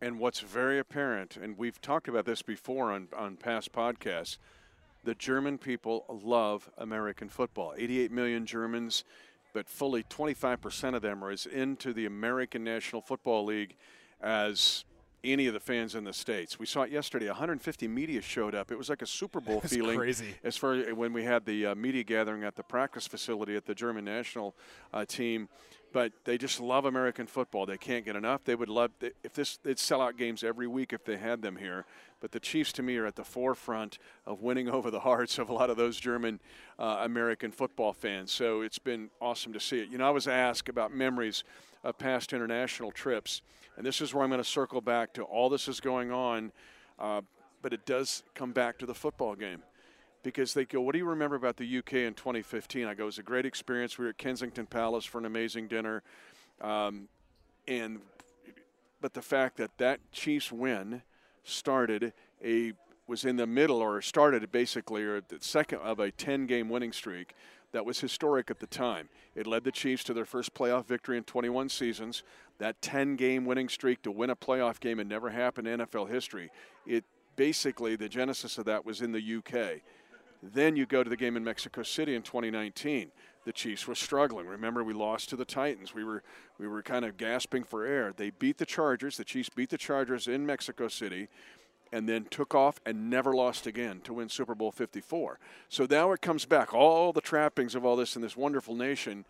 And 0.00 0.18
what's 0.18 0.40
very 0.40 0.78
apparent, 0.78 1.36
and 1.36 1.58
we've 1.58 1.80
talked 1.80 2.08
about 2.08 2.24
this 2.24 2.40
before 2.42 2.92
on, 2.92 3.08
on 3.16 3.36
past 3.36 3.72
podcasts, 3.72 4.38
the 5.04 5.14
German 5.14 5.58
people 5.58 6.04
love 6.22 6.70
American 6.78 7.28
football. 7.28 7.74
88 7.76 8.12
million 8.12 8.46
Germans, 8.46 9.04
but 9.52 9.68
fully 9.68 10.02
25% 10.04 10.94
of 10.94 11.02
them 11.02 11.24
are 11.24 11.30
as 11.30 11.46
into 11.46 11.92
the 11.92 12.06
American 12.06 12.64
National 12.64 13.02
Football 13.02 13.44
League 13.44 13.76
as 14.20 14.84
any 15.24 15.46
of 15.46 15.54
the 15.54 15.60
fans 15.60 15.94
in 15.94 16.04
the 16.04 16.12
states. 16.12 16.58
We 16.58 16.66
saw 16.66 16.82
it 16.82 16.90
yesterday. 16.90 17.26
150 17.28 17.86
media 17.88 18.20
showed 18.20 18.54
up. 18.54 18.72
It 18.72 18.78
was 18.78 18.88
like 18.88 19.02
a 19.02 19.06
Super 19.06 19.40
Bowl 19.40 19.60
That's 19.62 19.74
feeling. 19.74 19.98
crazy. 19.98 20.34
As 20.42 20.56
far 20.56 20.74
as 20.74 20.94
when 20.94 21.12
we 21.12 21.24
had 21.24 21.44
the 21.46 21.66
uh, 21.66 21.74
media 21.74 22.02
gathering 22.02 22.44
at 22.44 22.56
the 22.56 22.62
practice 22.62 23.06
facility 23.06 23.54
at 23.56 23.66
the 23.66 23.74
German 23.74 24.04
national 24.04 24.54
uh, 24.92 25.04
team, 25.04 25.48
but 25.92 26.12
they 26.24 26.38
just 26.38 26.60
love 26.60 26.86
American 26.86 27.26
football. 27.26 27.66
They 27.66 27.76
can't 27.76 28.04
get 28.04 28.16
enough. 28.16 28.44
They 28.44 28.54
would 28.54 28.68
love 28.68 28.92
if 29.22 29.34
this. 29.34 29.58
They'd 29.58 29.78
sell 29.78 30.00
out 30.00 30.16
games 30.16 30.42
every 30.42 30.66
week 30.66 30.92
if 30.92 31.04
they 31.04 31.18
had 31.18 31.42
them 31.42 31.56
here. 31.56 31.84
But 32.22 32.30
the 32.30 32.38
Chiefs, 32.38 32.72
to 32.74 32.84
me, 32.84 32.96
are 32.98 33.04
at 33.04 33.16
the 33.16 33.24
forefront 33.24 33.98
of 34.26 34.42
winning 34.42 34.68
over 34.70 34.92
the 34.92 35.00
hearts 35.00 35.38
of 35.38 35.50
a 35.50 35.52
lot 35.52 35.70
of 35.70 35.76
those 35.76 35.98
German 35.98 36.40
uh, 36.78 36.98
American 37.00 37.50
football 37.50 37.92
fans. 37.92 38.30
So 38.30 38.62
it's 38.62 38.78
been 38.78 39.10
awesome 39.20 39.52
to 39.52 39.60
see 39.60 39.80
it. 39.80 39.88
You 39.90 39.98
know, 39.98 40.06
I 40.06 40.10
was 40.10 40.28
asked 40.28 40.68
about 40.68 40.94
memories 40.94 41.42
of 41.82 41.98
past 41.98 42.32
international 42.32 42.92
trips, 42.92 43.42
and 43.76 43.84
this 43.84 44.00
is 44.00 44.14
where 44.14 44.22
I'm 44.22 44.30
going 44.30 44.40
to 44.40 44.48
circle 44.48 44.80
back 44.80 45.12
to 45.14 45.24
all 45.24 45.50
this 45.50 45.66
is 45.66 45.80
going 45.80 46.12
on. 46.12 46.52
Uh, 46.96 47.22
but 47.60 47.72
it 47.72 47.84
does 47.86 48.22
come 48.34 48.52
back 48.52 48.78
to 48.78 48.86
the 48.86 48.94
football 48.94 49.34
game 49.34 49.62
because 50.22 50.54
they 50.54 50.64
go, 50.64 50.80
What 50.80 50.92
do 50.92 50.98
you 50.98 51.06
remember 51.06 51.34
about 51.34 51.56
the 51.56 51.78
UK 51.78 51.94
in 51.94 52.14
2015? 52.14 52.86
I 52.86 52.94
go, 52.94 53.02
It 53.02 53.06
was 53.06 53.18
a 53.18 53.24
great 53.24 53.46
experience. 53.46 53.98
We 53.98 54.04
were 54.04 54.10
at 54.10 54.18
Kensington 54.18 54.66
Palace 54.66 55.04
for 55.04 55.18
an 55.18 55.24
amazing 55.24 55.66
dinner. 55.66 56.04
Um, 56.60 57.08
and 57.66 58.00
but 59.00 59.14
the 59.14 59.22
fact 59.22 59.56
that 59.56 59.76
that 59.78 59.98
Chiefs 60.12 60.52
win 60.52 61.02
started 61.44 62.12
a 62.44 62.72
was 63.06 63.24
in 63.24 63.36
the 63.36 63.46
middle 63.46 63.80
or 63.80 64.00
started 64.00 64.50
basically 64.52 65.02
or 65.02 65.20
the 65.20 65.38
second 65.40 65.78
of 65.80 65.98
a 65.98 66.10
10 66.10 66.46
game 66.46 66.68
winning 66.68 66.92
streak 66.92 67.34
that 67.72 67.84
was 67.84 68.00
historic 68.00 68.50
at 68.50 68.60
the 68.60 68.66
time. 68.66 69.08
It 69.34 69.46
led 69.46 69.64
the 69.64 69.72
Chiefs 69.72 70.04
to 70.04 70.14
their 70.14 70.24
first 70.24 70.54
playoff 70.54 70.86
victory 70.86 71.16
in 71.16 71.24
21 71.24 71.68
seasons. 71.68 72.22
That 72.58 72.80
10 72.82 73.16
game 73.16 73.44
winning 73.44 73.68
streak 73.68 74.02
to 74.02 74.10
win 74.10 74.30
a 74.30 74.36
playoff 74.36 74.78
game 74.78 74.98
had 74.98 75.08
never 75.08 75.30
happened 75.30 75.66
in 75.66 75.80
NFL 75.80 76.10
history. 76.10 76.50
It 76.86 77.04
basically 77.36 77.96
the 77.96 78.08
genesis 78.08 78.58
of 78.58 78.66
that 78.66 78.84
was 78.84 79.00
in 79.00 79.12
the 79.12 79.36
UK. 79.36 79.80
Then 80.42 80.76
you 80.76 80.86
go 80.86 81.02
to 81.02 81.10
the 81.10 81.16
game 81.16 81.36
in 81.36 81.44
Mexico 81.44 81.82
City 81.82 82.14
in 82.14 82.22
2019. 82.22 83.10
The 83.44 83.52
Chiefs 83.52 83.88
were 83.88 83.94
struggling. 83.94 84.46
Remember, 84.46 84.84
we 84.84 84.92
lost 84.92 85.28
to 85.30 85.36
the 85.36 85.44
Titans. 85.44 85.94
We 85.94 86.04
were 86.04 86.22
we 86.58 86.68
were 86.68 86.82
kind 86.82 87.04
of 87.04 87.16
gasping 87.16 87.64
for 87.64 87.84
air. 87.84 88.12
They 88.16 88.30
beat 88.30 88.58
the 88.58 88.66
Chargers. 88.66 89.16
The 89.16 89.24
Chiefs 89.24 89.48
beat 89.48 89.70
the 89.70 89.78
Chargers 89.78 90.28
in 90.28 90.46
Mexico 90.46 90.86
City, 90.88 91.28
and 91.92 92.08
then 92.08 92.24
took 92.30 92.54
off 92.54 92.80
and 92.86 93.10
never 93.10 93.34
lost 93.34 93.66
again 93.66 94.00
to 94.04 94.14
win 94.14 94.28
Super 94.28 94.54
Bowl 94.54 94.70
54. 94.70 95.38
So 95.68 95.86
now 95.88 96.12
it 96.12 96.20
comes 96.20 96.44
back. 96.44 96.72
All 96.72 97.12
the 97.12 97.20
trappings 97.20 97.74
of 97.74 97.84
all 97.84 97.96
this 97.96 98.16
in 98.16 98.22
this 98.22 98.36
wonderful 98.36 98.74
nation, 98.74 99.24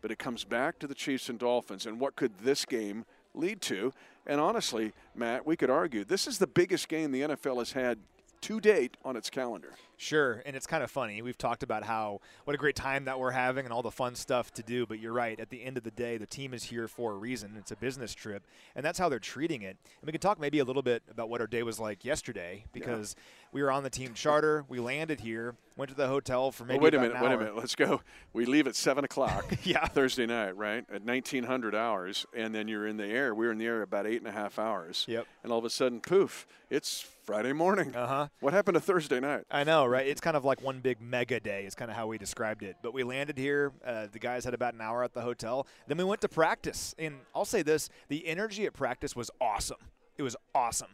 but 0.00 0.10
it 0.10 0.18
comes 0.18 0.44
back 0.44 0.78
to 0.80 0.86
the 0.86 0.94
Chiefs 0.94 1.28
and 1.28 1.38
Dolphins. 1.38 1.86
And 1.86 2.00
what 2.00 2.16
could 2.16 2.38
this 2.38 2.64
game 2.64 3.04
lead 3.34 3.60
to? 3.62 3.92
And 4.26 4.40
honestly, 4.40 4.92
Matt, 5.14 5.46
we 5.46 5.56
could 5.56 5.70
argue 5.70 6.04
this 6.04 6.26
is 6.26 6.38
the 6.38 6.46
biggest 6.46 6.88
game 6.88 7.12
the 7.12 7.22
NFL 7.22 7.58
has 7.58 7.72
had 7.72 7.98
to 8.42 8.60
date 8.60 8.96
on 9.04 9.16
its 9.16 9.30
calendar. 9.30 9.72
Sure, 10.02 10.42
and 10.44 10.56
it's 10.56 10.66
kind 10.66 10.82
of 10.82 10.90
funny. 10.90 11.22
We've 11.22 11.38
talked 11.38 11.62
about 11.62 11.84
how 11.84 12.20
what 12.42 12.54
a 12.54 12.58
great 12.58 12.74
time 12.74 13.04
that 13.04 13.20
we're 13.20 13.30
having 13.30 13.64
and 13.64 13.72
all 13.72 13.82
the 13.82 13.92
fun 13.92 14.16
stuff 14.16 14.52
to 14.54 14.62
do, 14.62 14.84
but 14.84 14.98
you're 14.98 15.12
right. 15.12 15.38
At 15.38 15.50
the 15.50 15.62
end 15.62 15.76
of 15.76 15.84
the 15.84 15.92
day, 15.92 16.16
the 16.16 16.26
team 16.26 16.52
is 16.54 16.64
here 16.64 16.88
for 16.88 17.12
a 17.12 17.16
reason. 17.16 17.54
It's 17.56 17.70
a 17.70 17.76
business 17.76 18.12
trip, 18.12 18.44
and 18.74 18.84
that's 18.84 18.98
how 18.98 19.08
they're 19.08 19.20
treating 19.20 19.62
it. 19.62 19.76
And 20.00 20.06
we 20.06 20.10
can 20.10 20.20
talk 20.20 20.40
maybe 20.40 20.58
a 20.58 20.64
little 20.64 20.82
bit 20.82 21.04
about 21.08 21.28
what 21.28 21.40
our 21.40 21.46
day 21.46 21.62
was 21.62 21.78
like 21.78 22.04
yesterday 22.04 22.64
because 22.72 23.14
we 23.52 23.62
were 23.62 23.70
on 23.70 23.84
the 23.84 23.90
team 23.90 24.12
charter. 24.12 24.64
We 24.68 24.80
landed 24.80 25.20
here, 25.20 25.54
went 25.76 25.88
to 25.90 25.96
the 25.96 26.08
hotel 26.08 26.50
for 26.50 26.64
maybe 26.64 26.78
Well, 26.78 26.84
wait 26.84 26.94
a 26.94 27.00
minute, 27.00 27.22
wait 27.22 27.32
a 27.32 27.38
minute. 27.38 27.56
Let's 27.56 27.76
go. 27.76 28.00
We 28.32 28.44
leave 28.44 28.66
at 28.66 28.74
seven 28.74 29.04
o'clock. 29.04 29.44
Yeah. 29.64 29.86
Thursday 29.86 30.26
night, 30.26 30.56
right 30.56 30.84
at 30.92 31.04
1900 31.04 31.74
hours, 31.74 32.26
and 32.34 32.52
then 32.52 32.66
you're 32.66 32.86
in 32.88 32.96
the 32.96 33.06
air. 33.06 33.32
We 33.32 33.46
were 33.46 33.52
in 33.52 33.58
the 33.58 33.66
air 33.66 33.82
about 33.82 34.06
eight 34.08 34.18
and 34.18 34.26
a 34.26 34.32
half 34.32 34.58
hours. 34.58 35.04
Yep. 35.06 35.26
And 35.44 35.52
all 35.52 35.60
of 35.60 35.64
a 35.64 35.70
sudden, 35.70 36.00
poof! 36.00 36.46
It's 36.68 37.06
Friday 37.24 37.52
morning. 37.52 37.94
Uh-huh. 37.94 38.28
What 38.40 38.52
happened 38.52 38.74
to 38.74 38.80
Thursday 38.80 39.20
night? 39.20 39.44
I 39.50 39.62
know, 39.62 39.84
right? 39.92 40.06
It's 40.06 40.20
kind 40.20 40.36
of 40.36 40.44
like 40.44 40.62
one 40.62 40.80
big 40.80 41.00
mega 41.00 41.38
day, 41.38 41.64
is 41.64 41.74
kind 41.74 41.90
of 41.90 41.96
how 41.96 42.06
we 42.06 42.18
described 42.18 42.62
it. 42.62 42.76
But 42.82 42.94
we 42.94 43.04
landed 43.04 43.36
here. 43.38 43.72
Uh, 43.84 44.06
the 44.10 44.18
guys 44.18 44.44
had 44.44 44.54
about 44.54 44.74
an 44.74 44.80
hour 44.80 45.04
at 45.04 45.12
the 45.12 45.20
hotel. 45.20 45.66
Then 45.86 45.98
we 45.98 46.04
went 46.04 46.22
to 46.22 46.28
practice. 46.28 46.94
And 46.98 47.16
I'll 47.34 47.44
say 47.44 47.62
this 47.62 47.90
the 48.08 48.26
energy 48.26 48.64
at 48.66 48.72
practice 48.72 49.14
was 49.14 49.30
awesome. 49.40 49.80
It 50.16 50.22
was 50.22 50.36
awesome. 50.54 50.90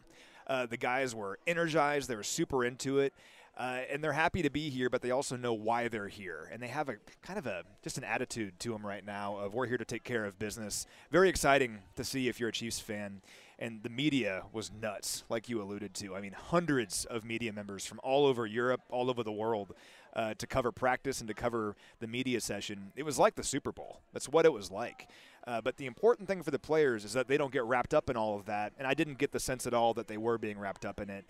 Uh, 0.47 0.67
the 0.67 0.77
guys 0.77 1.15
were 1.15 1.39
energized, 1.47 2.09
they 2.09 2.17
were 2.17 2.23
super 2.23 2.65
into 2.65 2.99
it. 2.99 3.15
Uh, 3.57 3.81
and 3.91 4.05
they're 4.05 4.13
happy 4.13 4.41
to 4.41 4.51
be 4.51 4.71
here, 4.71 4.89
but 4.89 5.03
they 5.03 5.11
also 5.11 5.37
know 5.37 5.53
why 5.53 5.89
they're 5.89 6.07
here, 6.07 6.49
and 6.53 6.63
they 6.63 6.69
have 6.69 6.89
a 6.89 6.95
kind 7.23 7.41
of 7.41 7.47
a 7.49 7.65
just 7.83 7.99
an 7.99 8.05
attitude 8.05 8.57
to 8.61 8.71
them 8.71 8.87
right 8.87 9.05
now 9.05 9.37
of 9.37 9.53
we're 9.53 9.67
here 9.67 9.77
to 9.77 9.85
take 9.85 10.05
care 10.05 10.25
of 10.25 10.39
business. 10.39 10.87
Very 11.11 11.29
exciting 11.29 11.79
to 11.97 12.05
see 12.05 12.29
if 12.29 12.39
you're 12.39 12.51
a 12.51 12.53
Chiefs 12.53 12.79
fan, 12.79 13.21
and 13.59 13.83
the 13.83 13.89
media 13.89 14.45
was 14.53 14.71
nuts, 14.71 15.25
like 15.29 15.49
you 15.49 15.61
alluded 15.61 15.95
to. 15.95 16.15
I 16.15 16.21
mean, 16.21 16.33
hundreds 16.33 17.05
of 17.05 17.25
media 17.25 17.53
members 17.53 17.85
from 17.85 18.01
all 18.03 18.27
over 18.27 18.47
Europe, 18.47 18.83
all 18.91 19.11
over 19.11 19.23
the 19.23 19.33
world, 19.33 19.75
uh, 20.15 20.35
to 20.35 20.47
cover 20.47 20.73
practice 20.73 21.21
and 21.21 21.29
to 21.29 21.35
cover 21.35 21.77
the 22.01 22.07
media 22.07 22.41
session. 22.41 22.93
It 22.97 23.05
was 23.05 23.19
like 23.19 23.35
the 23.35 23.43
Super 23.43 23.73
Bowl. 23.73 24.01
That's 24.13 24.29
what 24.29 24.45
it 24.45 24.53
was 24.53 24.71
like. 24.71 25.09
Uh, 25.47 25.61
but 25.61 25.77
the 25.77 25.87
important 25.87 26.29
thing 26.29 26.43
for 26.43 26.51
the 26.51 26.59
players 26.59 27.05
is 27.05 27.15
that 27.15 27.27
they 27.27 27.37
don't 27.37 27.53
get 27.53 27.65
wrapped 27.65 27.95
up 27.95 28.11
in 28.11 28.17
all 28.17 28.37
of 28.37 28.47
that, 28.47 28.73
and 28.79 28.87
I 28.87 28.95
didn't 28.95 29.19
get 29.19 29.33
the 29.33 29.41
sense 29.41 29.67
at 29.67 29.75
all 29.75 29.95
that 29.95 30.07
they 30.07 30.19
were 30.19 30.39
being 30.39 30.59
wrapped 30.59 30.85
up 30.85 31.01
in 31.01 31.11
it 31.11 31.25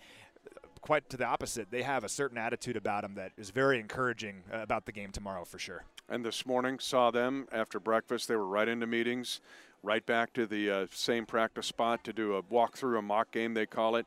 quite 0.81 1.09
to 1.11 1.17
the 1.17 1.25
opposite. 1.27 1.71
They 1.71 1.83
have 1.83 2.05
a 2.05 2.09
certain 2.09 2.39
attitude 2.39 2.77
about 2.77 3.03
them 3.03 3.15
that 3.17 3.33
is 3.37 3.51
very 3.51 3.79
encouraging 3.79 4.43
uh, 4.53 4.59
about 4.59 4.87
the 4.87 4.93
game 4.93 5.11
tomorrow 5.11 5.45
for 5.45 5.59
sure. 5.59 5.85
And 6.09 6.25
this 6.25 6.47
morning, 6.47 6.79
saw 6.79 7.11
them 7.11 7.47
after 7.53 7.79
breakfast. 7.79 8.29
They 8.29 8.37
were 8.37 8.47
right 8.47 8.69
into 8.69 8.87
meetings, 8.87 9.41
right 9.83 10.05
back 10.05 10.33
to 10.35 10.47
the 10.47 10.71
uh, 10.71 10.87
same 10.93 11.27
practice 11.27 11.67
spot 11.67 12.05
to 12.05 12.13
do 12.13 12.35
a 12.35 12.43
walkthrough, 12.43 12.99
a 12.99 13.03
mock 13.03 13.31
game, 13.31 13.55
they 13.55 13.67
call 13.67 13.97
it. 13.97 14.07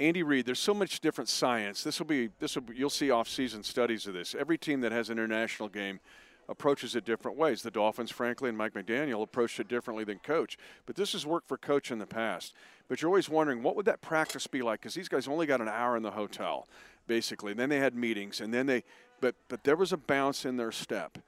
Andy 0.00 0.22
Reid, 0.22 0.46
there's 0.46 0.60
so 0.60 0.74
much 0.74 1.00
different 1.00 1.28
science. 1.28 1.82
This 1.82 1.98
will 1.98 2.06
be 2.06 2.30
this 2.38 2.56
will 2.56 2.64
you'll 2.72 2.90
see 2.90 3.10
off-season 3.10 3.64
studies 3.64 4.06
of 4.06 4.14
this. 4.14 4.34
Every 4.38 4.56
team 4.56 4.80
that 4.82 4.92
has 4.92 5.10
an 5.10 5.18
international 5.18 5.68
game 5.68 5.98
approaches 6.48 6.94
it 6.94 7.04
different 7.04 7.36
ways. 7.36 7.62
The 7.62 7.70
Dolphins, 7.70 8.10
frankly, 8.10 8.48
and 8.48 8.56
Mike 8.56 8.74
McDaniel 8.74 9.22
approached 9.22 9.60
it 9.60 9.68
differently 9.68 10.04
than 10.04 10.18
coach. 10.18 10.56
But 10.86 10.96
this 10.96 11.12
has 11.12 11.26
worked 11.26 11.48
for 11.48 11.58
coach 11.58 11.90
in 11.90 11.98
the 11.98 12.06
past. 12.06 12.54
But 12.88 13.02
you're 13.02 13.10
always 13.10 13.28
wondering 13.28 13.62
what 13.62 13.76
would 13.76 13.86
that 13.86 14.00
practice 14.00 14.46
be 14.46 14.62
like 14.62 14.80
because 14.80 14.94
these 14.94 15.08
guys 15.08 15.28
only 15.28 15.46
got 15.46 15.60
an 15.60 15.68
hour 15.68 15.96
in 15.96 16.02
the 16.02 16.12
hotel, 16.12 16.66
basically. 17.06 17.50
And 17.50 17.60
then 17.60 17.68
they 17.68 17.78
had 17.78 17.94
meetings, 17.94 18.40
and 18.40 18.52
then 18.54 18.66
they, 18.66 18.84
but 19.20 19.34
but 19.48 19.64
there 19.64 19.76
was 19.76 19.92
a 19.92 19.96
bounce 19.98 20.44
in 20.44 20.56
their 20.56 20.72
step, 20.72 21.18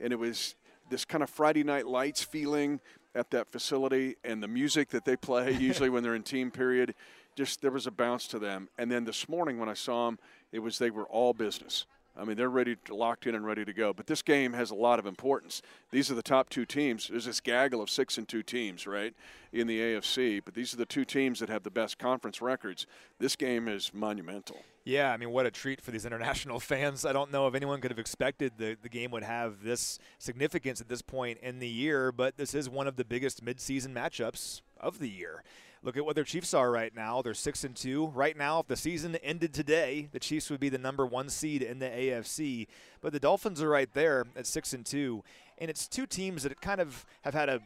and 0.00 0.12
it 0.12 0.18
was 0.18 0.54
this 0.88 1.04
kind 1.04 1.22
of 1.22 1.30
Friday 1.30 1.62
Night 1.62 1.86
Lights 1.86 2.22
feeling 2.22 2.80
at 3.14 3.30
that 3.30 3.50
facility, 3.50 4.16
and 4.24 4.42
the 4.42 4.48
music 4.48 4.90
that 4.90 5.04
they 5.04 5.16
play 5.16 5.52
usually 5.58 5.90
when 5.90 6.02
they're 6.02 6.14
in 6.14 6.22
team 6.22 6.50
period. 6.50 6.94
Just 7.36 7.62
there 7.62 7.70
was 7.70 7.86
a 7.86 7.90
bounce 7.90 8.26
to 8.28 8.38
them. 8.38 8.68
And 8.76 8.90
then 8.90 9.04
this 9.04 9.28
morning 9.28 9.58
when 9.58 9.68
I 9.68 9.74
saw 9.74 10.06
them, 10.06 10.18
it 10.52 10.58
was 10.58 10.78
they 10.78 10.90
were 10.90 11.06
all 11.06 11.32
business. 11.32 11.86
I 12.20 12.24
mean, 12.24 12.36
they're 12.36 12.50
ready, 12.50 12.76
to, 12.84 12.94
locked 12.94 13.26
in 13.26 13.34
and 13.34 13.46
ready 13.46 13.64
to 13.64 13.72
go. 13.72 13.92
But 13.92 14.06
this 14.06 14.20
game 14.20 14.52
has 14.52 14.70
a 14.70 14.74
lot 14.74 14.98
of 14.98 15.06
importance. 15.06 15.62
These 15.90 16.10
are 16.10 16.14
the 16.14 16.22
top 16.22 16.50
two 16.50 16.66
teams. 16.66 17.08
There's 17.08 17.24
this 17.24 17.40
gaggle 17.40 17.80
of 17.80 17.88
six 17.88 18.18
and 18.18 18.28
two 18.28 18.42
teams, 18.42 18.86
right, 18.86 19.14
in 19.52 19.66
the 19.66 19.80
AFC. 19.80 20.42
But 20.44 20.54
these 20.54 20.74
are 20.74 20.76
the 20.76 20.86
two 20.86 21.04
teams 21.04 21.40
that 21.40 21.48
have 21.48 21.62
the 21.62 21.70
best 21.70 21.98
conference 21.98 22.42
records. 22.42 22.86
This 23.18 23.36
game 23.36 23.68
is 23.68 23.92
monumental. 23.94 24.58
Yeah, 24.84 25.12
I 25.12 25.16
mean, 25.16 25.30
what 25.30 25.46
a 25.46 25.50
treat 25.50 25.80
for 25.80 25.90
these 25.90 26.04
international 26.06 26.60
fans. 26.60 27.04
I 27.06 27.12
don't 27.12 27.32
know 27.32 27.46
if 27.46 27.54
anyone 27.54 27.80
could 27.80 27.90
have 27.90 27.98
expected 27.98 28.52
the, 28.58 28.76
the 28.82 28.88
game 28.88 29.10
would 29.12 29.24
have 29.24 29.62
this 29.62 29.98
significance 30.18 30.80
at 30.80 30.88
this 30.88 31.02
point 31.02 31.38
in 31.42 31.58
the 31.58 31.68
year, 31.68 32.12
but 32.12 32.36
this 32.36 32.54
is 32.54 32.68
one 32.68 32.86
of 32.86 32.96
the 32.96 33.04
biggest 33.04 33.44
midseason 33.44 33.94
matchups 33.94 34.60
of 34.78 34.98
the 34.98 35.08
year. 35.08 35.42
Look 35.82 35.96
at 35.96 36.04
what 36.04 36.14
their 36.14 36.24
Chiefs 36.24 36.52
are 36.52 36.70
right 36.70 36.94
now. 36.94 37.22
They're 37.22 37.32
six 37.32 37.64
and 37.64 37.74
two 37.74 38.08
right 38.08 38.36
now. 38.36 38.60
If 38.60 38.66
the 38.66 38.76
season 38.76 39.16
ended 39.16 39.54
today, 39.54 40.08
the 40.12 40.20
Chiefs 40.20 40.50
would 40.50 40.60
be 40.60 40.68
the 40.68 40.78
number 40.78 41.06
one 41.06 41.30
seed 41.30 41.62
in 41.62 41.78
the 41.78 41.86
AFC. 41.86 42.66
But 43.00 43.12
the 43.12 43.20
Dolphins 43.20 43.62
are 43.62 43.68
right 43.68 43.90
there 43.94 44.26
at 44.36 44.46
six 44.46 44.74
and 44.74 44.84
two, 44.84 45.24
and 45.56 45.70
it's 45.70 45.88
two 45.88 46.06
teams 46.06 46.42
that 46.42 46.60
kind 46.60 46.80
of 46.80 47.06
have 47.22 47.34
had 47.34 47.48
a 47.48 47.60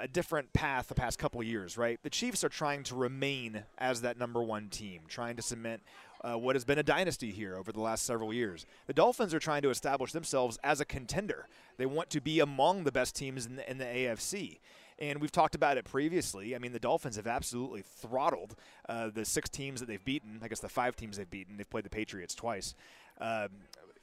a 0.00 0.08
different 0.08 0.52
path 0.52 0.88
the 0.88 0.94
past 0.94 1.18
couple 1.18 1.42
years, 1.42 1.76
right? 1.76 1.98
The 2.02 2.10
Chiefs 2.10 2.44
are 2.44 2.48
trying 2.48 2.84
to 2.84 2.94
remain 2.94 3.64
as 3.78 4.02
that 4.02 4.18
number 4.18 4.42
one 4.42 4.68
team, 4.68 5.02
trying 5.08 5.36
to 5.36 5.42
cement 5.42 5.82
uh, 6.22 6.34
what 6.34 6.54
has 6.54 6.64
been 6.64 6.78
a 6.78 6.82
dynasty 6.84 7.32
here 7.32 7.56
over 7.56 7.72
the 7.72 7.80
last 7.80 8.04
several 8.04 8.32
years. 8.32 8.64
The 8.86 8.92
Dolphins 8.92 9.34
are 9.34 9.40
trying 9.40 9.62
to 9.62 9.70
establish 9.70 10.12
themselves 10.12 10.58
as 10.62 10.80
a 10.80 10.84
contender. 10.84 11.48
They 11.78 11.86
want 11.86 12.10
to 12.10 12.20
be 12.20 12.40
among 12.40 12.84
the 12.84 12.92
best 12.92 13.16
teams 13.16 13.46
in 13.46 13.56
the, 13.56 13.68
in 13.68 13.78
the 13.78 13.84
AFC. 13.84 14.60
And 15.02 15.20
we've 15.20 15.32
talked 15.32 15.56
about 15.56 15.78
it 15.78 15.84
previously. 15.84 16.54
I 16.54 16.58
mean, 16.58 16.72
the 16.72 16.78
Dolphins 16.78 17.16
have 17.16 17.26
absolutely 17.26 17.82
throttled 17.82 18.54
uh, 18.88 19.10
the 19.12 19.24
six 19.24 19.50
teams 19.50 19.80
that 19.80 19.86
they've 19.86 20.04
beaten. 20.04 20.38
I 20.44 20.46
guess 20.46 20.60
the 20.60 20.68
five 20.68 20.94
teams 20.94 21.16
they've 21.16 21.28
beaten. 21.28 21.56
They've 21.56 21.68
played 21.68 21.84
the 21.84 21.90
Patriots 21.90 22.36
twice. 22.36 22.76
Um, 23.20 23.48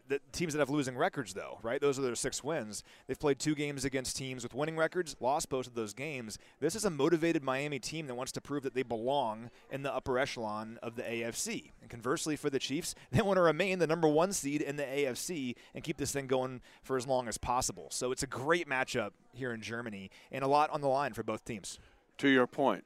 the 0.09 0.19
teams 0.31 0.53
that 0.53 0.59
have 0.59 0.69
losing 0.69 0.97
records, 0.97 1.33
though, 1.33 1.59
right? 1.61 1.79
Those 1.79 1.97
are 1.97 2.01
their 2.01 2.15
six 2.15 2.43
wins. 2.43 2.83
They've 3.07 3.19
played 3.19 3.39
two 3.39 3.55
games 3.55 3.85
against 3.85 4.17
teams 4.17 4.43
with 4.43 4.53
winning 4.53 4.75
records, 4.75 5.15
lost 5.19 5.49
both 5.49 5.67
of 5.67 5.75
those 5.75 5.93
games. 5.93 6.37
This 6.59 6.75
is 6.75 6.83
a 6.83 6.89
motivated 6.89 7.43
Miami 7.43 7.79
team 7.79 8.07
that 8.07 8.15
wants 8.15 8.31
to 8.33 8.41
prove 8.41 8.63
that 8.63 8.73
they 8.73 8.83
belong 8.83 9.51
in 9.71 9.83
the 9.83 9.93
upper 9.93 10.17
echelon 10.17 10.79
of 10.81 10.95
the 10.95 11.03
AFC. 11.03 11.71
And 11.81 11.89
conversely, 11.89 12.35
for 12.35 12.49
the 12.49 12.59
Chiefs, 12.59 12.95
they 13.11 13.21
want 13.21 13.37
to 13.37 13.41
remain 13.41 13.79
the 13.79 13.87
number 13.87 14.07
one 14.07 14.33
seed 14.33 14.61
in 14.61 14.75
the 14.75 14.83
AFC 14.83 15.55
and 15.73 15.83
keep 15.83 15.97
this 15.97 16.11
thing 16.11 16.27
going 16.27 16.61
for 16.83 16.97
as 16.97 17.07
long 17.07 17.27
as 17.27 17.37
possible. 17.37 17.87
So 17.91 18.11
it's 18.11 18.23
a 18.23 18.27
great 18.27 18.67
matchup 18.67 19.11
here 19.31 19.53
in 19.53 19.61
Germany 19.61 20.09
and 20.31 20.43
a 20.43 20.47
lot 20.47 20.71
on 20.71 20.81
the 20.81 20.89
line 20.89 21.13
for 21.13 21.23
both 21.23 21.45
teams. 21.45 21.79
To 22.17 22.27
your 22.27 22.47
point, 22.47 22.83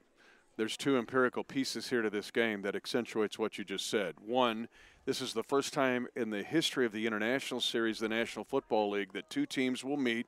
there's 0.58 0.77
two 0.77 0.98
empirical 0.98 1.44
pieces 1.44 1.89
here 1.89 2.01
to 2.01 2.10
this 2.10 2.30
game 2.30 2.62
that 2.62 2.75
accentuates 2.75 3.39
what 3.39 3.58
you 3.58 3.63
just 3.63 3.89
said. 3.89 4.15
One, 4.24 4.68
this 5.06 5.22
is 5.22 5.34
the 5.34 5.44
first 5.44 5.74
time 5.74 6.08
in 6.16 6.30
the 6.30 6.44
history 6.44 6.86
of 6.86 6.92
the 6.92 7.06
International 7.06 7.60
Series, 7.60 8.00
the 8.00 8.10
National 8.10 8.46
Football 8.46 8.92
League, 8.92 9.14
that 9.14 9.30
two 9.30 9.46
teams 9.46 9.84
will 9.84 9.98
meet 9.98 10.28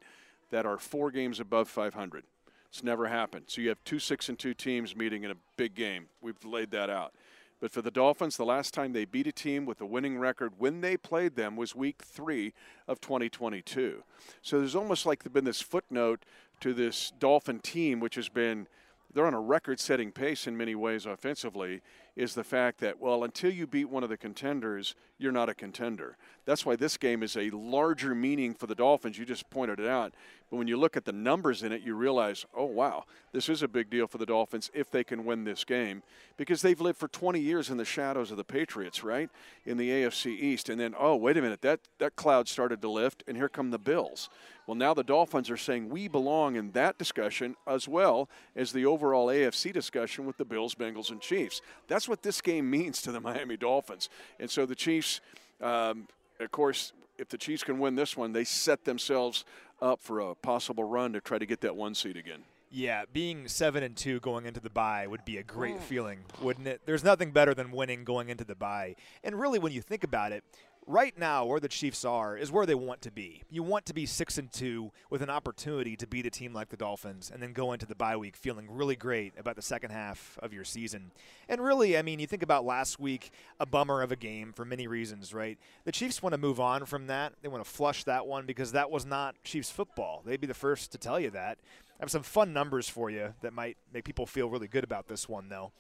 that 0.52 0.66
are 0.66 0.78
four 0.78 1.12
games 1.12 1.40
above 1.40 1.70
500. 1.70 2.24
It's 2.70 2.84
never 2.84 3.08
happened. 3.08 3.46
So 3.48 3.62
you 3.62 3.70
have 3.70 3.82
two 3.86 4.00
six 4.00 4.28
and 4.28 4.38
two 4.38 4.54
teams 4.54 4.96
meeting 4.96 5.24
in 5.24 5.32
a 5.32 5.36
big 5.56 5.76
game. 5.76 6.08
We've 6.22 6.44
laid 6.44 6.72
that 6.72 6.90
out. 6.90 7.14
But 7.62 7.72
for 7.72 7.82
the 7.82 7.90
Dolphins, 7.90 8.36
the 8.36 8.46
last 8.46 8.74
time 8.74 8.92
they 8.92 9.06
beat 9.06 9.28
a 9.28 9.32
team 9.32 9.66
with 9.66 9.80
a 9.80 9.86
winning 9.86 10.20
record 10.20 10.54
when 10.58 10.82
they 10.82 10.98
played 10.98 11.38
them 11.38 11.56
was 11.56 11.74
week 11.74 12.02
three 12.04 12.54
of 12.86 13.00
2022. 13.00 14.04
So 14.42 14.60
there's 14.60 14.76
almost 14.76 15.06
like 15.06 15.32
been 15.32 15.46
this 15.46 15.62
footnote 15.62 16.26
to 16.60 16.74
this 16.74 17.14
Dolphin 17.18 17.60
team, 17.60 18.02
which 18.02 18.16
has 18.16 18.28
been 18.28 18.68
they're 19.14 19.26
on 19.26 19.34
a 19.34 19.40
record 19.40 19.80
setting 19.80 20.12
pace 20.12 20.46
in 20.46 20.58
many 20.58 20.76
ways 20.76 21.06
offensively 21.06 21.82
is 22.16 22.34
the 22.34 22.44
fact 22.44 22.80
that, 22.80 23.00
well, 23.00 23.24
until 23.24 23.52
you 23.52 23.68
beat 23.68 23.90
one 23.90 24.04
of 24.04 24.10
the 24.10 24.18
contenders, 24.18 24.96
you're 25.18 25.32
not 25.32 25.50
a 25.50 25.54
contender. 25.54 26.18
That's 26.46 26.66
why 26.66 26.76
this 26.76 26.98
game 26.98 27.24
is 27.24 27.36
a 27.36 27.50
larger 27.50 28.14
meaning 28.14 28.54
for 28.54 28.68
the 28.68 28.76
Dolphins. 28.76 29.18
You 29.18 29.26
just 29.26 29.50
pointed 29.50 29.80
it 29.80 29.88
out. 29.88 30.14
But 30.50 30.58
when 30.58 30.68
you 30.68 30.78
look 30.78 30.96
at 30.96 31.06
the 31.06 31.12
numbers 31.12 31.64
in 31.64 31.72
it, 31.72 31.82
you 31.82 31.96
realize, 31.96 32.46
oh, 32.56 32.66
wow, 32.66 33.06
this 33.32 33.50
is 33.50 33.64
a 33.64 33.68
big 33.68 33.90
deal 33.90 34.08
for 34.08 34.20
the 34.20 34.26
Dolphins 34.26 34.70
if 34.74 34.92
they 34.92 35.04
can 35.04 35.26
win 35.26 35.44
this 35.44 35.64
game 35.64 36.04
because 36.38 36.62
they've 36.62 36.80
lived 36.80 37.00
for 37.00 37.08
20 37.08 37.40
years 37.40 37.70
in 37.70 37.78
the 37.78 37.86
shadows 37.86 38.30
of 38.30 38.38
the 38.38 38.44
Patriots, 38.44 39.04
right, 39.04 39.30
in 39.66 39.78
the 39.78 39.90
AFC 39.90 40.28
East. 40.28 40.70
And 40.70 40.80
then, 40.80 40.94
oh, 40.98 41.16
wait 41.16 41.38
a 41.38 41.42
minute, 41.42 41.62
that, 41.62 41.80
that 41.98 42.16
cloud 42.16 42.48
started 42.48 42.82
to 42.84 42.90
lift, 42.90 43.24
and 43.28 43.36
here 43.36 43.50
come 43.50 43.72
the 43.72 43.80
Bills. 43.80 44.30
Well, 44.68 44.76
now 44.76 44.94
the 44.94 45.04
Dolphins 45.04 45.50
are 45.50 45.58
saying 45.58 45.90
we 45.90 46.08
belong 46.08 46.56
in 46.56 46.72
that 46.72 46.98
discussion 46.98 47.56
as 47.68 47.88
well 47.88 48.30
as 48.56 48.72
the 48.72 48.86
overall 48.86 49.28
AFC 49.28 49.72
discussion 49.72 50.26
with 50.26 50.38
the 50.38 50.46
Bills, 50.46 50.74
Bengals, 50.74 51.12
and 51.12 51.22
Chiefs. 51.22 51.62
That's 51.88 52.05
what 52.08 52.24
this 52.24 52.42
game 52.42 52.70
means 52.70 53.02
to 53.04 53.12
the 53.12 53.20
Miami 53.22 53.58
Dolphins. 53.58 54.10
And 54.40 54.50
so 54.50 54.66
the 54.66 54.76
Chiefs, 54.76 55.22
um, 55.62 56.08
of 56.40 56.52
course, 56.52 56.94
if 57.18 57.30
the 57.30 57.38
Chiefs 57.38 57.64
can 57.64 57.80
win 57.80 57.96
this 57.96 58.18
one, 58.18 58.34
they 58.34 58.44
set 58.44 58.86
themselves 58.86 59.46
up 59.82 60.02
for 60.02 60.20
a 60.20 60.36
possible 60.36 60.84
run 60.84 61.14
to 61.14 61.22
try 61.22 61.38
to 61.38 61.46
get 61.46 61.62
that 61.62 61.76
one 61.76 61.96
seed 61.96 62.18
again. 62.18 62.44
Yeah, 62.72 63.06
being 63.14 63.48
seven 63.48 63.84
and 63.84 63.96
two 63.96 64.20
going 64.20 64.46
into 64.46 64.60
the 64.60 64.70
bye 64.70 65.08
would 65.08 65.24
be 65.24 65.38
a 65.38 65.44
great 65.44 65.82
feeling, 65.82 66.20
wouldn't 66.42 66.68
it? 66.68 66.82
There's 66.86 67.04
nothing 67.04 67.32
better 67.32 67.54
than 67.54 67.72
winning 67.72 68.04
going 68.04 68.28
into 68.28 68.44
the 68.44 68.56
bye. 68.56 68.96
And 69.24 69.40
really, 69.40 69.60
when 69.60 69.72
you 69.72 69.82
think 69.82 70.04
about 70.04 70.34
it, 70.34 70.44
right 70.88 71.18
now 71.18 71.46
where 71.46 71.60
the 71.60 71.68
Chiefs 71.68 72.06
are 72.06 72.38
is 72.38 72.52
where 72.52 72.66
they 72.66 72.76
want 72.76 73.02
to 73.02 73.12
be. 73.12 73.44
You 73.50 73.64
want 73.64 73.86
to 73.88 73.94
be 73.94 74.06
six 74.06 74.38
and 74.38 74.52
two 74.52 74.92
with 75.10 75.22
an 75.22 75.30
opportunity 75.30 75.96
to 75.96 76.08
beat 76.08 76.26
a 76.26 76.30
team 76.30 76.54
like 76.54 76.70
the 76.70 76.78
Dolphins 76.78 77.32
and 77.34 77.42
then 77.42 77.54
go 77.54 77.74
into 77.74 77.86
the 77.86 77.96
bye 77.96 78.18
week 78.18 78.36
feeling 78.36 78.68
really 78.70 78.96
great 78.96 79.34
about 79.38 79.56
the 79.56 79.62
second 79.62 79.92
half 79.92 80.38
of 80.42 80.54
your 80.54 80.64
season. 80.64 81.12
And 81.50 81.62
really, 81.62 81.98
I 81.98 82.02
mean, 82.02 82.20
you 82.20 82.28
think 82.28 82.44
about 82.44 82.66
last 82.66 83.00
week, 83.00 83.32
a 83.60 83.66
bummer 83.66 84.02
of 84.02 84.12
a 84.12 84.16
game 84.16 84.54
for 84.54 84.66
many 84.66 84.88
reasons, 84.88 85.34
right? 85.34 85.58
The 85.86 85.92
Chiefs 85.92 86.22
want 86.22 86.34
to 86.34 86.38
move 86.38 86.60
on 86.60 86.86
from 86.86 87.08
that. 87.08 87.34
They 87.42 87.50
want 87.50 87.64
to 87.64 87.70
flush 87.70 88.04
that 88.04 88.28
one 88.28 88.46
because 88.46 88.72
that 88.74 88.92
was 88.92 89.06
not 89.06 89.36
Chiefs 89.44 89.72
football. 89.72 90.22
They'd 90.26 90.42
be 90.42 90.48
the 90.48 90.54
first 90.54 90.92
to 90.92 90.98
tell 90.98 91.20
you 91.20 91.32
that. 91.32 91.58
I 92.00 92.04
have 92.04 92.12
some 92.12 92.24
fun 92.24 92.52
numbers 92.52 92.90
for 92.90 93.10
you 93.10 93.34
that 93.42 93.54
might 93.54 93.78
make 93.94 94.04
people 94.04 94.26
feel 94.26 94.50
really 94.50 94.68
good 94.68 94.84
about 94.84 95.08
this 95.08 95.30
one, 95.30 95.48
though. 95.48 95.72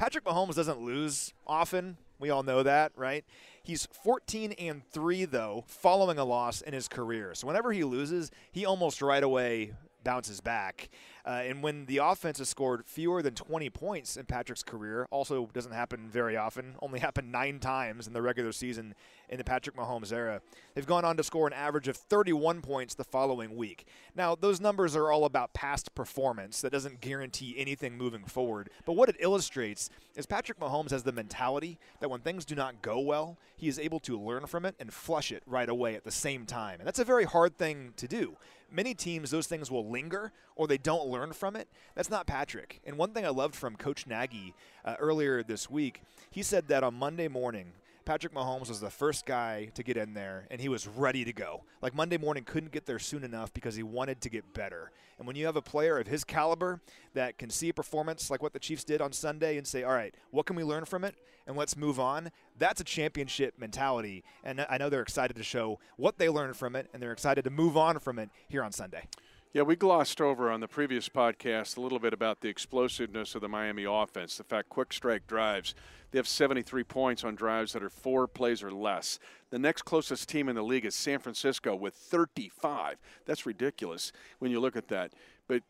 Patrick 0.00 0.24
Mahomes 0.24 0.54
doesn't 0.54 0.80
lose 0.80 1.34
often. 1.46 1.98
We 2.18 2.30
all 2.30 2.42
know 2.42 2.62
that, 2.62 2.92
right? 2.96 3.22
He's 3.62 3.86
14 4.02 4.52
and 4.52 4.82
3 4.90 5.26
though, 5.26 5.64
following 5.66 6.16
a 6.16 6.24
loss 6.24 6.62
in 6.62 6.72
his 6.72 6.88
career. 6.88 7.34
So 7.34 7.46
whenever 7.46 7.70
he 7.70 7.84
loses, 7.84 8.30
he 8.50 8.64
almost 8.64 9.02
right 9.02 9.22
away 9.22 9.74
bounces 10.04 10.40
back. 10.40 10.88
Uh, 11.24 11.42
and 11.44 11.62
when 11.62 11.86
the 11.86 11.98
offense 11.98 12.38
has 12.38 12.48
scored 12.48 12.84
fewer 12.86 13.22
than 13.22 13.34
20 13.34 13.68
points 13.70 14.16
in 14.16 14.24
Patrick's 14.26 14.62
career, 14.62 15.06
also 15.10 15.48
doesn't 15.52 15.72
happen 15.72 16.08
very 16.08 16.36
often, 16.36 16.74
only 16.80 16.98
happened 16.98 17.30
nine 17.30 17.58
times 17.58 18.06
in 18.06 18.12
the 18.12 18.22
regular 18.22 18.52
season 18.52 18.94
in 19.28 19.38
the 19.38 19.44
Patrick 19.44 19.76
Mahomes 19.76 20.12
era. 20.12 20.40
They've 20.74 20.86
gone 20.86 21.04
on 21.04 21.16
to 21.16 21.22
score 21.22 21.46
an 21.46 21.52
average 21.52 21.88
of 21.88 21.96
31 21.96 22.62
points 22.62 22.94
the 22.94 23.04
following 23.04 23.56
week. 23.56 23.86
Now, 24.16 24.34
those 24.34 24.60
numbers 24.60 24.96
are 24.96 25.12
all 25.12 25.24
about 25.24 25.52
past 25.52 25.94
performance. 25.94 26.60
That 26.60 26.72
doesn't 26.72 27.00
guarantee 27.00 27.54
anything 27.56 27.96
moving 27.96 28.24
forward. 28.24 28.70
But 28.86 28.94
what 28.94 29.08
it 29.08 29.16
illustrates 29.20 29.90
is 30.16 30.26
Patrick 30.26 30.58
Mahomes 30.58 30.90
has 30.90 31.02
the 31.02 31.12
mentality 31.12 31.78
that 32.00 32.10
when 32.10 32.20
things 32.20 32.44
do 32.44 32.54
not 32.54 32.82
go 32.82 32.98
well, 32.98 33.38
he 33.56 33.68
is 33.68 33.78
able 33.78 34.00
to 34.00 34.18
learn 34.18 34.46
from 34.46 34.64
it 34.64 34.74
and 34.80 34.92
flush 34.92 35.30
it 35.30 35.42
right 35.46 35.68
away 35.68 35.94
at 35.94 36.04
the 36.04 36.10
same 36.10 36.46
time. 36.46 36.80
And 36.80 36.86
that's 36.86 36.98
a 36.98 37.04
very 37.04 37.24
hard 37.24 37.56
thing 37.56 37.92
to 37.96 38.08
do 38.08 38.36
many 38.72 38.94
teams, 38.94 39.30
those 39.30 39.46
things 39.46 39.70
will 39.70 39.88
linger 39.88 40.32
or 40.56 40.66
they 40.66 40.78
don't 40.78 41.06
learn 41.06 41.32
from 41.32 41.56
it. 41.56 41.68
That's 41.94 42.10
not 42.10 42.26
Patrick. 42.26 42.80
And 42.84 42.96
one 42.96 43.12
thing 43.12 43.24
I 43.24 43.30
loved 43.30 43.54
from 43.54 43.76
Coach 43.76 44.06
Nagy 44.06 44.54
uh, 44.84 44.96
earlier 44.98 45.42
this 45.42 45.70
week, 45.70 46.02
he 46.30 46.42
said 46.42 46.68
that 46.68 46.82
on 46.82 46.94
Monday 46.94 47.28
morning, 47.28 47.72
Patrick 48.10 48.34
Mahomes 48.34 48.68
was 48.68 48.80
the 48.80 48.90
first 48.90 49.24
guy 49.24 49.70
to 49.76 49.84
get 49.84 49.96
in 49.96 50.14
there, 50.14 50.48
and 50.50 50.60
he 50.60 50.68
was 50.68 50.88
ready 50.88 51.24
to 51.24 51.32
go. 51.32 51.62
Like 51.80 51.94
Monday 51.94 52.18
morning 52.18 52.42
couldn't 52.42 52.72
get 52.72 52.84
there 52.84 52.98
soon 52.98 53.22
enough 53.22 53.52
because 53.52 53.76
he 53.76 53.84
wanted 53.84 54.20
to 54.22 54.28
get 54.28 54.52
better. 54.52 54.90
And 55.16 55.28
when 55.28 55.36
you 55.36 55.46
have 55.46 55.54
a 55.54 55.62
player 55.62 55.96
of 55.96 56.08
his 56.08 56.24
caliber 56.24 56.80
that 57.14 57.38
can 57.38 57.50
see 57.50 57.68
a 57.68 57.72
performance 57.72 58.28
like 58.28 58.42
what 58.42 58.52
the 58.52 58.58
Chiefs 58.58 58.82
did 58.82 59.00
on 59.00 59.12
Sunday 59.12 59.58
and 59.58 59.64
say, 59.64 59.84
all 59.84 59.92
right, 59.92 60.12
what 60.32 60.44
can 60.44 60.56
we 60.56 60.64
learn 60.64 60.86
from 60.86 61.04
it? 61.04 61.14
And 61.46 61.56
let's 61.56 61.76
move 61.76 62.00
on. 62.00 62.32
That's 62.58 62.80
a 62.80 62.84
championship 62.84 63.54
mentality. 63.56 64.24
And 64.42 64.66
I 64.68 64.76
know 64.76 64.88
they're 64.88 65.02
excited 65.02 65.36
to 65.36 65.44
show 65.44 65.78
what 65.96 66.18
they 66.18 66.28
learned 66.28 66.56
from 66.56 66.74
it, 66.74 66.88
and 66.92 67.00
they're 67.00 67.12
excited 67.12 67.44
to 67.44 67.50
move 67.50 67.76
on 67.76 68.00
from 68.00 68.18
it 68.18 68.30
here 68.48 68.64
on 68.64 68.72
Sunday. 68.72 69.06
Yeah, 69.52 69.62
we 69.62 69.74
glossed 69.74 70.20
over 70.20 70.48
on 70.48 70.60
the 70.60 70.68
previous 70.68 71.08
podcast 71.08 71.76
a 71.76 71.80
little 71.80 71.98
bit 71.98 72.12
about 72.12 72.40
the 72.40 72.48
explosiveness 72.48 73.34
of 73.34 73.40
the 73.40 73.48
Miami 73.48 73.82
offense, 73.84 74.36
the 74.36 74.44
fact 74.44 74.68
quick 74.68 74.92
strike 74.92 75.26
drives 75.26 75.74
They 76.10 76.18
have 76.18 76.28
73 76.28 76.84
points 76.84 77.24
on 77.24 77.34
drives 77.34 77.72
that 77.72 77.82
are 77.82 77.90
four 77.90 78.26
plays 78.26 78.62
or 78.62 78.72
less. 78.72 79.18
The 79.50 79.58
next 79.58 79.82
closest 79.82 80.28
team 80.28 80.48
in 80.48 80.56
the 80.56 80.62
league 80.62 80.84
is 80.84 80.94
San 80.94 81.18
Francisco 81.18 81.74
with 81.74 81.94
35. 81.94 82.96
That's 83.26 83.46
ridiculous 83.46 84.12
when 84.38 84.50
you 84.50 84.60
look 84.60 84.76
at 84.76 84.88
that. 84.88 85.12
But 85.46 85.62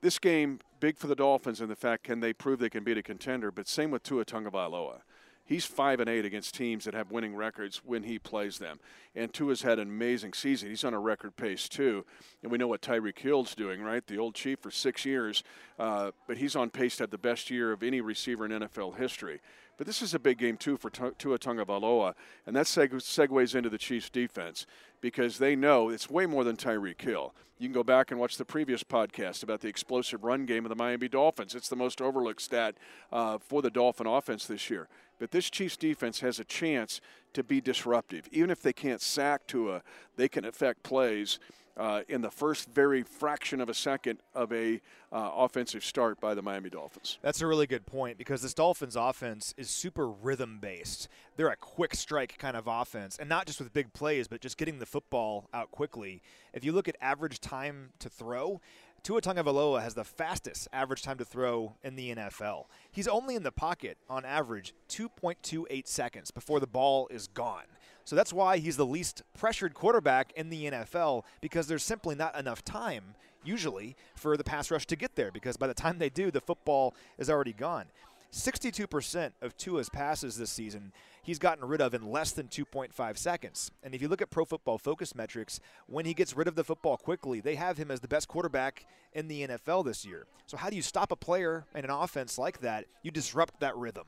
this 0.00 0.18
game, 0.18 0.60
big 0.80 0.98
for 0.98 1.06
the 1.06 1.14
Dolphins 1.14 1.60
in 1.60 1.68
the 1.68 1.76
fact 1.76 2.04
can 2.04 2.20
they 2.20 2.32
prove 2.32 2.58
they 2.58 2.70
can 2.70 2.84
beat 2.84 2.98
a 2.98 3.02
contender, 3.02 3.50
but 3.50 3.68
same 3.68 3.90
with 3.90 4.02
Tua 4.02 4.24
Tagovailoa. 4.24 5.00
He's 5.46 5.64
five 5.64 6.00
and 6.00 6.10
eight 6.10 6.24
against 6.24 6.56
teams 6.56 6.84
that 6.84 6.94
have 6.94 7.12
winning 7.12 7.36
records 7.36 7.80
when 7.84 8.02
he 8.02 8.18
plays 8.18 8.58
them. 8.58 8.80
And 9.14 9.32
Tua's 9.32 9.62
had 9.62 9.78
an 9.78 9.86
amazing 9.86 10.32
season. 10.32 10.68
He's 10.68 10.82
on 10.82 10.92
a 10.92 10.98
record 10.98 11.36
pace 11.36 11.68
too. 11.68 12.04
And 12.42 12.50
we 12.50 12.58
know 12.58 12.66
what 12.66 12.82
Tyreek 12.82 13.16
Hill's 13.20 13.54
doing, 13.54 13.80
right? 13.80 14.04
The 14.04 14.18
old 14.18 14.34
chief 14.34 14.58
for 14.58 14.72
six 14.72 15.04
years, 15.04 15.44
uh, 15.78 16.10
but 16.26 16.38
he's 16.38 16.56
on 16.56 16.70
pace 16.70 16.96
to 16.96 17.04
have 17.04 17.10
the 17.10 17.18
best 17.18 17.48
year 17.48 17.70
of 17.70 17.84
any 17.84 18.00
receiver 18.00 18.44
in 18.44 18.50
NFL 18.50 18.96
history. 18.96 19.40
But 19.76 19.86
this 19.86 20.00
is 20.00 20.14
a 20.14 20.18
big 20.18 20.38
game 20.38 20.56
too 20.56 20.76
for 20.76 20.90
Tua 20.90 21.38
Tagovailoa, 21.38 22.14
and 22.46 22.56
that 22.56 22.66
seg- 22.66 22.92
segues 22.92 23.54
into 23.54 23.68
the 23.68 23.78
Chiefs' 23.78 24.08
defense 24.08 24.66
because 25.00 25.38
they 25.38 25.54
know 25.54 25.90
it's 25.90 26.08
way 26.08 26.26
more 26.26 26.44
than 26.44 26.56
Tyreek 26.56 27.00
Hill. 27.00 27.34
You 27.58 27.68
can 27.68 27.74
go 27.74 27.82
back 27.82 28.10
and 28.10 28.20
watch 28.20 28.36
the 28.36 28.44
previous 28.44 28.82
podcast 28.82 29.42
about 29.42 29.60
the 29.60 29.68
explosive 29.68 30.24
run 30.24 30.44
game 30.44 30.64
of 30.64 30.68
the 30.68 30.76
Miami 30.76 31.08
Dolphins. 31.08 31.54
It's 31.54 31.68
the 31.68 31.76
most 31.76 32.02
overlooked 32.02 32.42
stat 32.42 32.76
uh, 33.10 33.38
for 33.38 33.62
the 33.62 33.70
Dolphin 33.70 34.06
offense 34.06 34.46
this 34.46 34.68
year. 34.68 34.88
But 35.18 35.30
this 35.30 35.48
Chiefs 35.48 35.78
defense 35.78 36.20
has 36.20 36.38
a 36.38 36.44
chance 36.44 37.00
to 37.32 37.42
be 37.42 37.62
disruptive. 37.62 38.28
Even 38.30 38.50
if 38.50 38.60
they 38.60 38.74
can't 38.74 39.00
sack 39.00 39.46
Tua, 39.46 39.82
they 40.16 40.28
can 40.28 40.44
affect 40.44 40.82
plays 40.82 41.38
uh, 41.76 42.02
in 42.08 42.22
the 42.22 42.30
first 42.30 42.68
very 42.68 43.02
fraction 43.02 43.60
of 43.60 43.68
a 43.68 43.74
second 43.74 44.18
of 44.34 44.52
a 44.52 44.80
uh, 45.12 45.30
offensive 45.34 45.84
start 45.84 46.20
by 46.20 46.34
the 46.34 46.42
Miami 46.42 46.70
Dolphins. 46.70 47.18
That's 47.22 47.40
a 47.40 47.46
really 47.46 47.66
good 47.66 47.86
point 47.86 48.18
because 48.18 48.42
this 48.42 48.54
Dolphins 48.54 48.96
offense 48.96 49.54
is 49.56 49.68
super 49.68 50.08
rhythm 50.08 50.58
based. 50.60 51.08
They're 51.36 51.48
a 51.48 51.56
quick 51.56 51.94
strike 51.94 52.38
kind 52.38 52.56
of 52.56 52.66
offense, 52.66 53.18
and 53.18 53.28
not 53.28 53.46
just 53.46 53.60
with 53.60 53.72
big 53.72 53.92
plays, 53.92 54.28
but 54.28 54.40
just 54.40 54.56
getting 54.56 54.78
the 54.78 54.86
football 54.86 55.48
out 55.52 55.70
quickly. 55.70 56.22
If 56.52 56.64
you 56.64 56.72
look 56.72 56.88
at 56.88 56.96
average 57.00 57.40
time 57.40 57.90
to 57.98 58.08
throw, 58.08 58.60
Tua 59.02 59.20
Tagovailoa 59.20 59.82
has 59.82 59.94
the 59.94 60.02
fastest 60.02 60.66
average 60.72 61.02
time 61.02 61.18
to 61.18 61.24
throw 61.24 61.76
in 61.84 61.94
the 61.94 62.12
NFL. 62.12 62.64
He's 62.90 63.06
only 63.06 63.36
in 63.36 63.44
the 63.44 63.52
pocket 63.52 63.98
on 64.10 64.24
average 64.24 64.74
2.28 64.88 65.86
seconds 65.86 66.32
before 66.32 66.58
the 66.58 66.66
ball 66.66 67.06
is 67.08 67.28
gone. 67.28 67.66
So 68.06 68.14
that's 68.14 68.32
why 68.32 68.58
he's 68.58 68.76
the 68.76 68.86
least 68.86 69.22
pressured 69.36 69.74
quarterback 69.74 70.32
in 70.36 70.48
the 70.48 70.70
NFL 70.70 71.24
because 71.40 71.66
there's 71.66 71.82
simply 71.82 72.14
not 72.14 72.38
enough 72.38 72.64
time 72.64 73.16
usually 73.44 73.96
for 74.14 74.36
the 74.36 74.44
pass 74.44 74.70
rush 74.70 74.86
to 74.86 74.96
get 74.96 75.16
there 75.16 75.32
because 75.32 75.56
by 75.56 75.66
the 75.66 75.74
time 75.74 75.98
they 75.98 76.08
do, 76.08 76.30
the 76.30 76.40
football 76.40 76.94
is 77.18 77.28
already 77.28 77.52
gone. 77.52 77.86
62% 78.32 79.32
of 79.42 79.56
Tua's 79.56 79.88
passes 79.88 80.36
this 80.36 80.50
season 80.50 80.92
he's 81.26 81.38
gotten 81.40 81.64
rid 81.64 81.80
of 81.80 81.92
in 81.92 82.08
less 82.08 82.30
than 82.30 82.46
2.5 82.46 83.18
seconds. 83.18 83.72
And 83.82 83.94
if 83.94 84.00
you 84.00 84.06
look 84.06 84.22
at 84.22 84.30
Pro 84.30 84.44
Football 84.44 84.78
Focus 84.78 85.14
metrics, 85.16 85.58
when 85.88 86.06
he 86.06 86.14
gets 86.14 86.36
rid 86.36 86.46
of 86.46 86.54
the 86.54 86.62
football 86.62 86.96
quickly, 86.96 87.40
they 87.40 87.56
have 87.56 87.76
him 87.76 87.90
as 87.90 87.98
the 87.98 88.06
best 88.06 88.28
quarterback 88.28 88.86
in 89.12 89.26
the 89.26 89.48
NFL 89.48 89.84
this 89.84 90.06
year. 90.06 90.26
So 90.46 90.56
how 90.56 90.70
do 90.70 90.76
you 90.76 90.82
stop 90.82 91.10
a 91.10 91.16
player 91.16 91.64
in 91.74 91.84
an 91.84 91.90
offense 91.90 92.38
like 92.38 92.60
that? 92.60 92.84
You 93.02 93.10
disrupt 93.10 93.58
that 93.58 93.76
rhythm. 93.76 94.04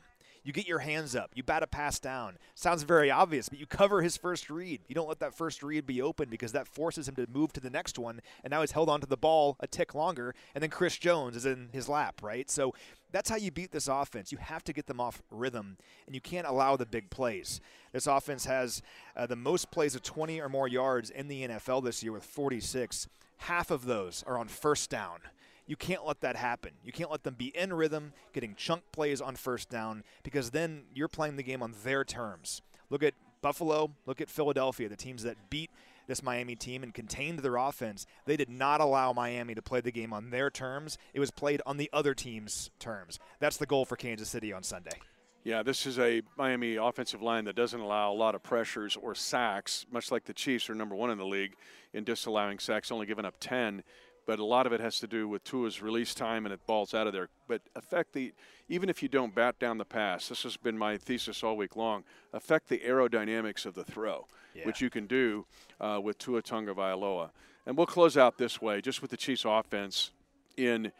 You 0.48 0.54
get 0.54 0.66
your 0.66 0.78
hands 0.78 1.14
up. 1.14 1.32
You 1.34 1.42
bat 1.42 1.62
a 1.62 1.66
pass 1.66 1.98
down. 1.98 2.38
Sounds 2.54 2.82
very 2.82 3.10
obvious, 3.10 3.50
but 3.50 3.58
you 3.58 3.66
cover 3.66 4.00
his 4.00 4.16
first 4.16 4.48
read. 4.48 4.80
You 4.88 4.94
don't 4.94 5.06
let 5.06 5.18
that 5.18 5.34
first 5.34 5.62
read 5.62 5.86
be 5.86 6.00
open 6.00 6.30
because 6.30 6.52
that 6.52 6.66
forces 6.66 7.06
him 7.06 7.16
to 7.16 7.26
move 7.30 7.52
to 7.52 7.60
the 7.60 7.68
next 7.68 7.98
one. 7.98 8.22
And 8.42 8.50
now 8.50 8.62
he's 8.62 8.70
held 8.70 8.88
onto 8.88 9.06
the 9.06 9.18
ball 9.18 9.58
a 9.60 9.66
tick 9.66 9.94
longer. 9.94 10.34
And 10.54 10.62
then 10.62 10.70
Chris 10.70 10.96
Jones 10.96 11.36
is 11.36 11.44
in 11.44 11.68
his 11.74 11.86
lap, 11.86 12.22
right? 12.22 12.48
So 12.48 12.72
that's 13.12 13.28
how 13.28 13.36
you 13.36 13.50
beat 13.50 13.72
this 13.72 13.88
offense. 13.88 14.32
You 14.32 14.38
have 14.38 14.64
to 14.64 14.72
get 14.72 14.86
them 14.86 15.00
off 15.00 15.20
rhythm, 15.30 15.76
and 16.06 16.14
you 16.14 16.22
can't 16.22 16.46
allow 16.46 16.76
the 16.76 16.86
big 16.86 17.10
plays. 17.10 17.60
This 17.92 18.06
offense 18.06 18.46
has 18.46 18.80
uh, 19.14 19.26
the 19.26 19.36
most 19.36 19.70
plays 19.70 19.94
of 19.94 20.02
20 20.02 20.40
or 20.40 20.48
more 20.48 20.66
yards 20.66 21.10
in 21.10 21.28
the 21.28 21.46
NFL 21.46 21.84
this 21.84 22.02
year 22.02 22.12
with 22.12 22.24
46. 22.24 23.06
Half 23.36 23.70
of 23.70 23.84
those 23.84 24.24
are 24.26 24.38
on 24.38 24.48
first 24.48 24.88
down. 24.88 25.18
You 25.68 25.76
can't 25.76 26.04
let 26.04 26.22
that 26.22 26.34
happen. 26.34 26.72
You 26.82 26.92
can't 26.92 27.10
let 27.10 27.22
them 27.22 27.34
be 27.34 27.48
in 27.56 27.72
rhythm, 27.74 28.14
getting 28.32 28.54
chunk 28.56 28.82
plays 28.90 29.20
on 29.20 29.36
first 29.36 29.68
down, 29.68 30.02
because 30.24 30.50
then 30.50 30.84
you're 30.94 31.08
playing 31.08 31.36
the 31.36 31.42
game 31.42 31.62
on 31.62 31.74
their 31.84 32.04
terms. 32.04 32.62
Look 32.90 33.02
at 33.02 33.14
Buffalo, 33.42 33.92
look 34.06 34.20
at 34.20 34.30
Philadelphia, 34.30 34.88
the 34.88 34.96
teams 34.96 35.22
that 35.22 35.36
beat 35.50 35.70
this 36.06 36.22
Miami 36.22 36.56
team 36.56 36.82
and 36.82 36.94
contained 36.94 37.40
their 37.40 37.56
offense. 37.56 38.06
They 38.24 38.36
did 38.36 38.48
not 38.48 38.80
allow 38.80 39.12
Miami 39.12 39.54
to 39.54 39.62
play 39.62 39.82
the 39.82 39.92
game 39.92 40.12
on 40.12 40.30
their 40.30 40.50
terms. 40.50 40.96
It 41.12 41.20
was 41.20 41.30
played 41.30 41.60
on 41.66 41.76
the 41.76 41.90
other 41.92 42.14
team's 42.14 42.70
terms. 42.78 43.18
That's 43.38 43.58
the 43.58 43.66
goal 43.66 43.84
for 43.84 43.94
Kansas 43.94 44.30
City 44.30 44.52
on 44.52 44.62
Sunday. 44.62 44.98
Yeah, 45.44 45.62
this 45.62 45.86
is 45.86 45.98
a 45.98 46.22
Miami 46.36 46.76
offensive 46.76 47.22
line 47.22 47.44
that 47.44 47.56
doesn't 47.56 47.78
allow 47.78 48.12
a 48.12 48.14
lot 48.14 48.34
of 48.34 48.42
pressures 48.42 48.96
or 48.96 49.14
sacks, 49.14 49.86
much 49.90 50.10
like 50.10 50.24
the 50.24 50.34
Chiefs 50.34 50.68
are 50.68 50.74
number 50.74 50.94
one 50.94 51.10
in 51.10 51.18
the 51.18 51.26
league 51.26 51.54
in 51.92 52.04
disallowing 52.04 52.58
sacks, 52.58 52.90
only 52.90 53.06
giving 53.06 53.24
up 53.24 53.34
10 53.38 53.82
but 54.28 54.38
a 54.38 54.44
lot 54.44 54.66
of 54.66 54.74
it 54.74 54.80
has 54.80 55.00
to 55.00 55.06
do 55.06 55.26
with 55.26 55.42
Tua's 55.42 55.80
release 55.80 56.12
time 56.12 56.44
and 56.44 56.52
it 56.52 56.60
balls 56.66 56.92
out 56.92 57.06
of 57.06 57.14
there. 57.14 57.30
But 57.48 57.62
affect 57.74 58.12
the 58.12 58.34
even 58.68 58.90
if 58.90 59.02
you 59.02 59.08
don't 59.08 59.34
bat 59.34 59.58
down 59.58 59.78
the 59.78 59.86
pass, 59.86 60.28
this 60.28 60.42
has 60.42 60.58
been 60.58 60.76
my 60.76 60.98
thesis 60.98 61.42
all 61.42 61.56
week 61.56 61.76
long. 61.76 62.04
Affect 62.34 62.68
the 62.68 62.80
aerodynamics 62.80 63.64
of 63.64 63.72
the 63.72 63.84
throw, 63.84 64.26
yeah. 64.52 64.66
which 64.66 64.82
you 64.82 64.90
can 64.90 65.06
do 65.06 65.46
uh, 65.80 65.98
with 66.02 66.18
Tua 66.18 66.42
Tagovailoa. 66.42 67.30
And 67.64 67.74
we'll 67.74 67.86
close 67.86 68.18
out 68.18 68.36
this 68.36 68.60
way, 68.60 68.82
just 68.82 69.00
with 69.00 69.10
the 69.10 69.16
Chiefs' 69.16 69.46
offense 69.46 70.10
in 70.58 70.92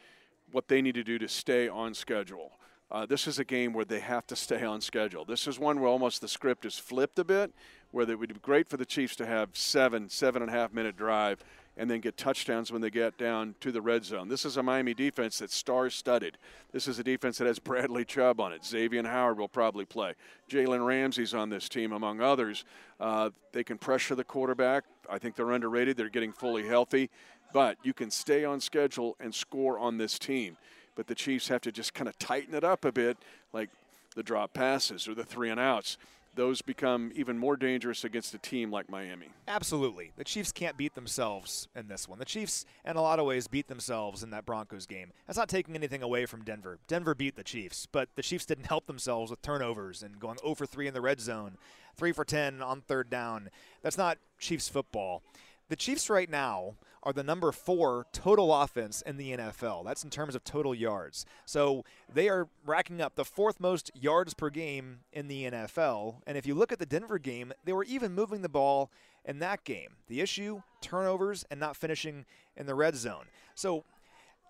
what 0.51 0.69
they 0.69 0.81
need 0.81 0.95
to 0.95 1.05
do 1.05 1.19
to 1.19 1.29
stay 1.29 1.69
on 1.69 1.93
schedule. 1.93 2.53
Uh, 2.91 3.05
this 3.05 3.27
is 3.27 3.39
a 3.39 3.45
game 3.45 3.75
where 3.75 3.85
they 3.85 4.01
have 4.01 4.27
to 4.29 4.37
stay 4.37 4.65
on 4.65 4.81
schedule. 4.81 5.27
This 5.27 5.47
is 5.47 5.59
one 5.59 5.81
where 5.81 5.91
almost 5.91 6.23
the 6.23 6.29
script 6.29 6.65
is 6.65 6.79
flipped 6.79 7.19
a 7.19 7.25
bit, 7.25 7.53
where 7.91 8.11
it 8.11 8.19
would 8.19 8.33
be 8.33 8.41
great 8.41 8.71
for 8.71 8.79
the 8.79 8.87
Chiefs 8.87 9.17
to 9.17 9.27
have 9.27 9.51
seven, 9.53 10.09
seven 10.09 10.41
and 10.41 10.51
a 10.51 10.55
half 10.55 10.73
minute 10.73 10.97
drive 10.97 11.45
and 11.79 11.89
then 11.89 12.01
get 12.01 12.17
touchdowns 12.17 12.73
when 12.73 12.83
they 12.83 12.91
get 12.91 13.17
down 13.17 13.55
to 13.61 13.71
the 13.71 13.81
red 13.81 14.05
zone. 14.05 14.29
This 14.29 14.45
is 14.45 14.57
a 14.57 14.63
Miami 14.63 14.95
defense 14.95 15.39
that's 15.39 15.55
star 15.55 15.89
studded. 15.89 16.37
This 16.73 16.89
is 16.89 16.99
a 16.99 17.05
defense 17.05 17.39
that 17.39 17.47
has 17.47 17.61
Bradley 17.61 18.05
Chubb 18.05 18.41
on 18.41 18.53
it. 18.53 18.65
Xavier 18.65 19.07
Howard 19.07 19.39
will 19.39 19.49
probably 19.49 19.85
play. 19.85 20.15
Jalen 20.51 20.85
Ramsey's 20.85 21.35
on 21.35 21.49
this 21.49 21.69
team, 21.69 21.93
among 21.93 22.21
others. 22.21 22.65
Uh, 22.99 23.31
they 23.53 23.63
can 23.63 23.79
pressure 23.79 24.17
the 24.17 24.25
quarterback. 24.25 24.85
I 25.09 25.19
think 25.19 25.37
they're 25.37 25.53
underrated. 25.53 25.97
They're 25.97 26.09
getting 26.09 26.33
fully 26.33 26.67
healthy. 26.67 27.11
But 27.53 27.79
you 27.85 27.95
can 27.95 28.11
stay 28.11 28.45
on 28.45 28.61
schedule 28.61 29.17
and 29.21 29.33
score 29.33 29.79
on 29.79 29.99
this 29.99 30.19
team. 30.19 30.57
But 30.97 31.07
the 31.07 31.15
Chiefs 31.15 31.47
have 31.49 31.61
to 31.63 31.73
just 31.73 31.95
kind 31.95 32.09
of 32.09 32.19
tighten 32.19 32.55
it 32.55 32.65
up 32.65 32.85
a 32.85 32.91
bit, 32.91 33.17
like 33.53 33.71
the 34.17 34.23
drop 34.25 34.53
passes 34.53 35.07
or 35.07 35.15
the 35.15 35.25
three 35.25 35.49
and 35.49 35.61
outs 35.61 35.97
those 36.39 36.63
become 36.63 37.11
even 37.17 37.37
more 37.37 37.57
dangerous 37.57 38.05
against 38.05 38.33
a 38.33 38.39
team 38.39 38.71
like 38.71 38.89
Miami. 38.89 39.27
Absolutely. 39.49 40.13
The 40.17 40.23
Chiefs 40.23 40.53
can't 40.53 40.77
beat 40.77 40.95
themselves 40.95 41.67
in 41.75 41.89
this 41.89 42.09
one. 42.09 42.21
The 42.21 42.25
Chiefs, 42.25 42.65
in 42.85 42.95
a 42.95 43.03
lot 43.03 43.19
of 43.19 43.27
ways, 43.27 43.49
beat 43.49 43.67
themselves 43.67 44.23
in 44.23 44.31
that 44.31 44.47
Broncos 44.47 44.87
game. 44.87 45.11
That's 45.27 45.37
not 45.37 45.49
taking 45.49 45.75
anything 45.75 46.01
away 46.01 46.27
from 46.27 46.45
Denver. 46.45 46.79
Denver 46.87 47.17
beat 47.17 47.35
the 47.35 47.43
Chiefs, 47.43 47.89
but 47.91 48.11
the 48.15 48.23
Chiefs 48.23 48.47
didn't 48.47 48.69
help 48.69 48.87
themselves 48.87 49.33
with 49.33 49.43
turnovers 49.43 50.01
and 50.01 50.21
going 50.21 50.39
0 50.39 50.55
for 50.55 50.65
3 50.65 50.87
in 50.87 50.95
the 50.95 51.01
red 51.01 51.21
zone, 51.21 51.59
3 51.97 52.13
for 52.13 52.25
10 52.25 52.63
on 52.63 52.83
third 52.83 53.11
down. 53.11 53.51
That's 53.83 53.99
not 53.99 54.19
Chiefs 54.39 54.69
football. 54.69 55.25
The 55.69 55.77
Chiefs 55.77 56.09
right 56.09 56.31
now 56.31 56.75
are 57.03 57.13
the 57.13 57.23
number 57.23 57.53
four 57.53 58.07
total 58.13 58.55
offense 58.55 59.03
in 59.03 59.17
the 59.19 59.37
NFL. 59.37 59.85
That's 59.85 60.03
in 60.03 60.11
terms 60.11 60.35
of 60.35 60.43
total 60.45 60.75
yards. 60.75 61.27
So 61.45 61.85
they 62.13 62.29
are 62.29 62.49
racking 62.65 63.01
up 63.01 63.15
the 63.15 63.25
fourth 63.25 63.61
most 63.61 63.91
yards 63.95 64.35
per 64.35 64.51
game 64.51 65.01
in 65.13 65.29
the 65.29 65.45
NFL. 65.45 66.17
And 66.27 66.37
if 66.37 66.47
you 66.47 66.55
look 66.55 66.73
at 66.73 66.79
the 66.79 66.87
Denver 66.87 67.19
game, 67.19 67.53
they 67.65 67.73
were 67.73 67.85
even 67.85 68.15
moving 68.15 68.43
the 68.43 68.49
ball 68.49 68.91
in 69.25 69.39
that 69.41 69.65
game. 69.65 69.97
The 70.09 70.21
issue 70.21 70.63
turnovers 70.81 71.45
and 71.51 71.61
not 71.61 71.77
finishing 71.77 72.25
in 72.57 72.67
the 72.67 72.75
red 72.75 72.97
zone. 72.97 73.27
So 73.55 73.85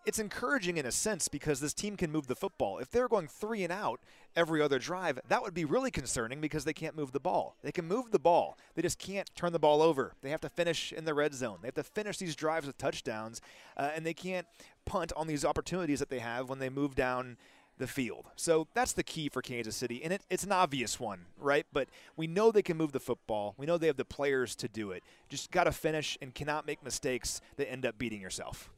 it's 0.07 0.19
encouraging 0.19 0.77
in 0.77 0.87
a 0.87 0.93
sense 0.93 1.29
because 1.29 1.61
this 1.61 1.75
team 1.75 1.97
can 1.97 2.11
move 2.11 2.27
the 2.27 2.35
football. 2.35 2.79
If 2.79 2.91
they're 2.91 3.09
going 3.09 3.29
three 3.29 3.63
and 3.63 3.73
out 3.73 4.01
every 4.37 4.63
other 4.63 4.79
drive, 4.79 5.21
that 5.29 5.43
would 5.43 5.55
be 5.55 5.65
really 5.65 5.91
concerning 5.91 6.41
because 6.41 6.65
they 6.65 6.73
can't 6.73 6.97
move 6.97 7.13
the 7.13 7.21
ball. 7.21 7.57
They 7.63 7.73
can 7.73 7.87
move 7.87 8.11
the 8.11 8.19
ball, 8.19 8.57
they 8.75 8.83
just 8.83 8.99
can't 8.99 9.31
turn 9.35 9.53
the 9.53 9.59
ball 9.59 9.83
over. 9.83 10.15
They 10.23 10.31
have 10.31 10.41
to 10.43 10.49
finish 10.49 10.93
in 10.93 11.05
the 11.05 11.15
red 11.15 11.35
zone. 11.35 11.59
They 11.61 11.69
have 11.69 11.75
to 11.75 11.83
finish 11.83 12.19
these 12.19 12.37
drives 12.37 12.67
with 12.67 12.79
touchdowns, 12.79 13.41
uh, 13.77 13.91
and 13.95 14.05
they 14.05 14.15
can't 14.15 14.47
punt 14.85 15.13
on 15.17 15.27
these 15.27 15.45
opportunities 15.45 15.99
that 15.99 16.11
they 16.11 16.21
have 16.21 16.49
when 16.49 16.59
they 16.59 16.71
move 16.71 16.95
down 16.95 17.37
the 17.79 17.87
field. 17.87 18.27
So 18.37 18.67
that's 18.75 18.93
the 18.93 19.03
key 19.03 19.29
for 19.29 19.41
Kansas 19.41 19.77
City, 19.77 20.03
and 20.03 20.13
it, 20.13 20.23
it's 20.31 20.45
an 20.45 20.53
obvious 20.53 20.99
one, 21.01 21.27
right? 21.39 21.67
But 21.73 21.89
we 22.17 22.27
know 22.27 22.51
they 22.51 22.63
can 22.63 22.77
move 22.77 22.93
the 22.93 23.01
football. 23.01 23.55
We 23.57 23.67
know 23.67 23.79
they 23.79 23.87
have 23.87 23.97
the 23.97 24.05
players 24.05 24.55
to 24.57 24.69
do 24.69 24.91
it. 24.91 25.03
Just 25.29 25.51
got 25.51 25.65
to 25.65 25.73
finish 25.73 26.19
and 26.21 26.35
cannot 26.35 26.67
make 26.67 26.83
mistakes 26.85 27.41
that 27.57 27.71
end 27.71 27.87
up 27.87 27.99
beating 27.99 28.21
yourself. 28.21 28.71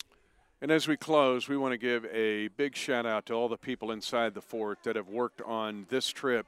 And 0.62 0.70
as 0.70 0.86
we 0.86 0.98
close, 0.98 1.48
we 1.48 1.56
want 1.56 1.72
to 1.72 1.78
give 1.78 2.04
a 2.12 2.48
big 2.48 2.76
shout 2.76 3.06
out 3.06 3.24
to 3.26 3.32
all 3.32 3.48
the 3.48 3.56
people 3.56 3.90
inside 3.92 4.34
the 4.34 4.42
fort 4.42 4.80
that 4.82 4.94
have 4.94 5.08
worked 5.08 5.40
on 5.40 5.86
this 5.88 6.08
trip 6.08 6.46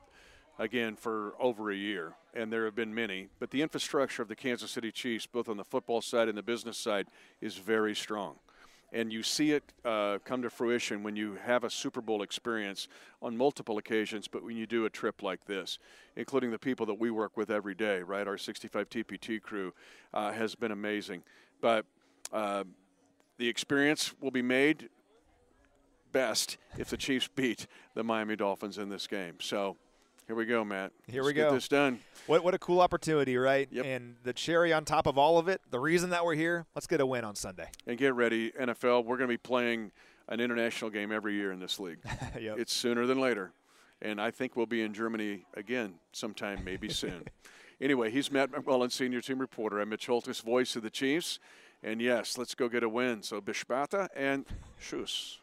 again 0.58 0.96
for 0.96 1.32
over 1.40 1.70
a 1.70 1.74
year. 1.74 2.12
And 2.34 2.52
there 2.52 2.66
have 2.66 2.74
been 2.74 2.94
many. 2.94 3.28
But 3.38 3.50
the 3.50 3.62
infrastructure 3.62 4.20
of 4.20 4.28
the 4.28 4.36
Kansas 4.36 4.70
City 4.70 4.92
Chiefs, 4.92 5.24
both 5.24 5.48
on 5.48 5.56
the 5.56 5.64
football 5.64 6.02
side 6.02 6.28
and 6.28 6.36
the 6.36 6.42
business 6.42 6.76
side, 6.76 7.06
is 7.40 7.56
very 7.56 7.94
strong. 7.94 8.36
and 8.94 9.10
you 9.10 9.22
see 9.22 9.52
it 9.52 9.64
uh, 9.86 10.18
come 10.22 10.42
to 10.42 10.50
fruition 10.50 11.02
when 11.02 11.16
you 11.16 11.38
have 11.42 11.64
a 11.64 11.70
Super 11.70 12.02
Bowl 12.02 12.20
experience 12.20 12.88
on 13.22 13.34
multiple 13.34 13.78
occasions, 13.78 14.28
but 14.28 14.44
when 14.44 14.54
you 14.54 14.66
do 14.66 14.84
a 14.84 14.90
trip 14.90 15.22
like 15.22 15.46
this, 15.46 15.78
including 16.16 16.50
the 16.50 16.58
people 16.58 16.84
that 16.84 17.00
we 17.00 17.10
work 17.10 17.34
with 17.34 17.50
every 17.50 17.74
day, 17.74 18.02
right? 18.02 18.28
Our 18.28 18.36
65 18.36 18.90
TPT 18.90 19.40
crew 19.40 19.72
uh, 20.12 20.32
has 20.32 20.54
been 20.54 20.72
amazing. 20.72 21.22
But 21.62 21.86
uh, 22.34 22.64
the 23.38 23.48
experience 23.48 24.14
will 24.20 24.30
be 24.30 24.42
made 24.42 24.88
best 26.12 26.58
if 26.78 26.90
the 26.90 26.96
Chiefs 26.96 27.28
beat 27.34 27.66
the 27.94 28.04
Miami 28.04 28.36
Dolphins 28.36 28.78
in 28.78 28.88
this 28.88 29.06
game. 29.06 29.36
So 29.40 29.76
here 30.26 30.36
we 30.36 30.44
go, 30.44 30.64
Matt. 30.64 30.92
Here 31.06 31.22
Let's 31.22 31.26
we 31.26 31.32
go. 31.34 31.50
Get 31.50 31.54
this 31.54 31.68
done. 31.68 31.98
What 32.26 32.44
what 32.44 32.54
a 32.54 32.58
cool 32.58 32.80
opportunity, 32.80 33.36
right? 33.36 33.68
Yep. 33.70 33.84
And 33.84 34.16
the 34.22 34.32
cherry 34.32 34.72
on 34.72 34.84
top 34.84 35.06
of 35.06 35.18
all 35.18 35.38
of 35.38 35.48
it, 35.48 35.60
the 35.70 35.80
reason 35.80 36.10
that 36.10 36.24
we're 36.24 36.34
here, 36.34 36.66
let's 36.74 36.86
get 36.86 37.00
a 37.00 37.06
win 37.06 37.24
on 37.24 37.34
Sunday. 37.34 37.68
And 37.86 37.98
get 37.98 38.14
ready, 38.14 38.50
NFL. 38.52 39.04
We're 39.04 39.16
going 39.16 39.28
to 39.28 39.34
be 39.34 39.38
playing 39.38 39.90
an 40.28 40.40
international 40.40 40.90
game 40.90 41.10
every 41.12 41.34
year 41.34 41.52
in 41.52 41.58
this 41.58 41.80
league. 41.80 41.98
yep. 42.40 42.58
It's 42.58 42.72
sooner 42.72 43.06
than 43.06 43.20
later. 43.20 43.52
And 44.00 44.20
I 44.20 44.30
think 44.30 44.56
we'll 44.56 44.66
be 44.66 44.82
in 44.82 44.94
Germany 44.94 45.44
again 45.54 45.94
sometime, 46.12 46.62
maybe 46.64 46.88
soon. 46.88 47.24
anyway, 47.80 48.10
he's 48.10 48.32
Matt 48.32 48.50
McMullen, 48.50 48.90
senior 48.90 49.20
team 49.20 49.38
reporter. 49.38 49.80
I'm 49.80 49.90
Mitch 49.90 50.06
Holthus, 50.06 50.40
voice 50.40 50.74
of 50.76 50.82
the 50.82 50.90
Chiefs. 50.90 51.38
And 51.82 52.00
yes, 52.00 52.38
let's 52.38 52.54
go 52.54 52.68
get 52.68 52.82
a 52.82 52.88
win. 52.88 53.22
So 53.22 53.40
Bishbata 53.40 54.08
and 54.14 54.46
Schuss. 54.80 55.38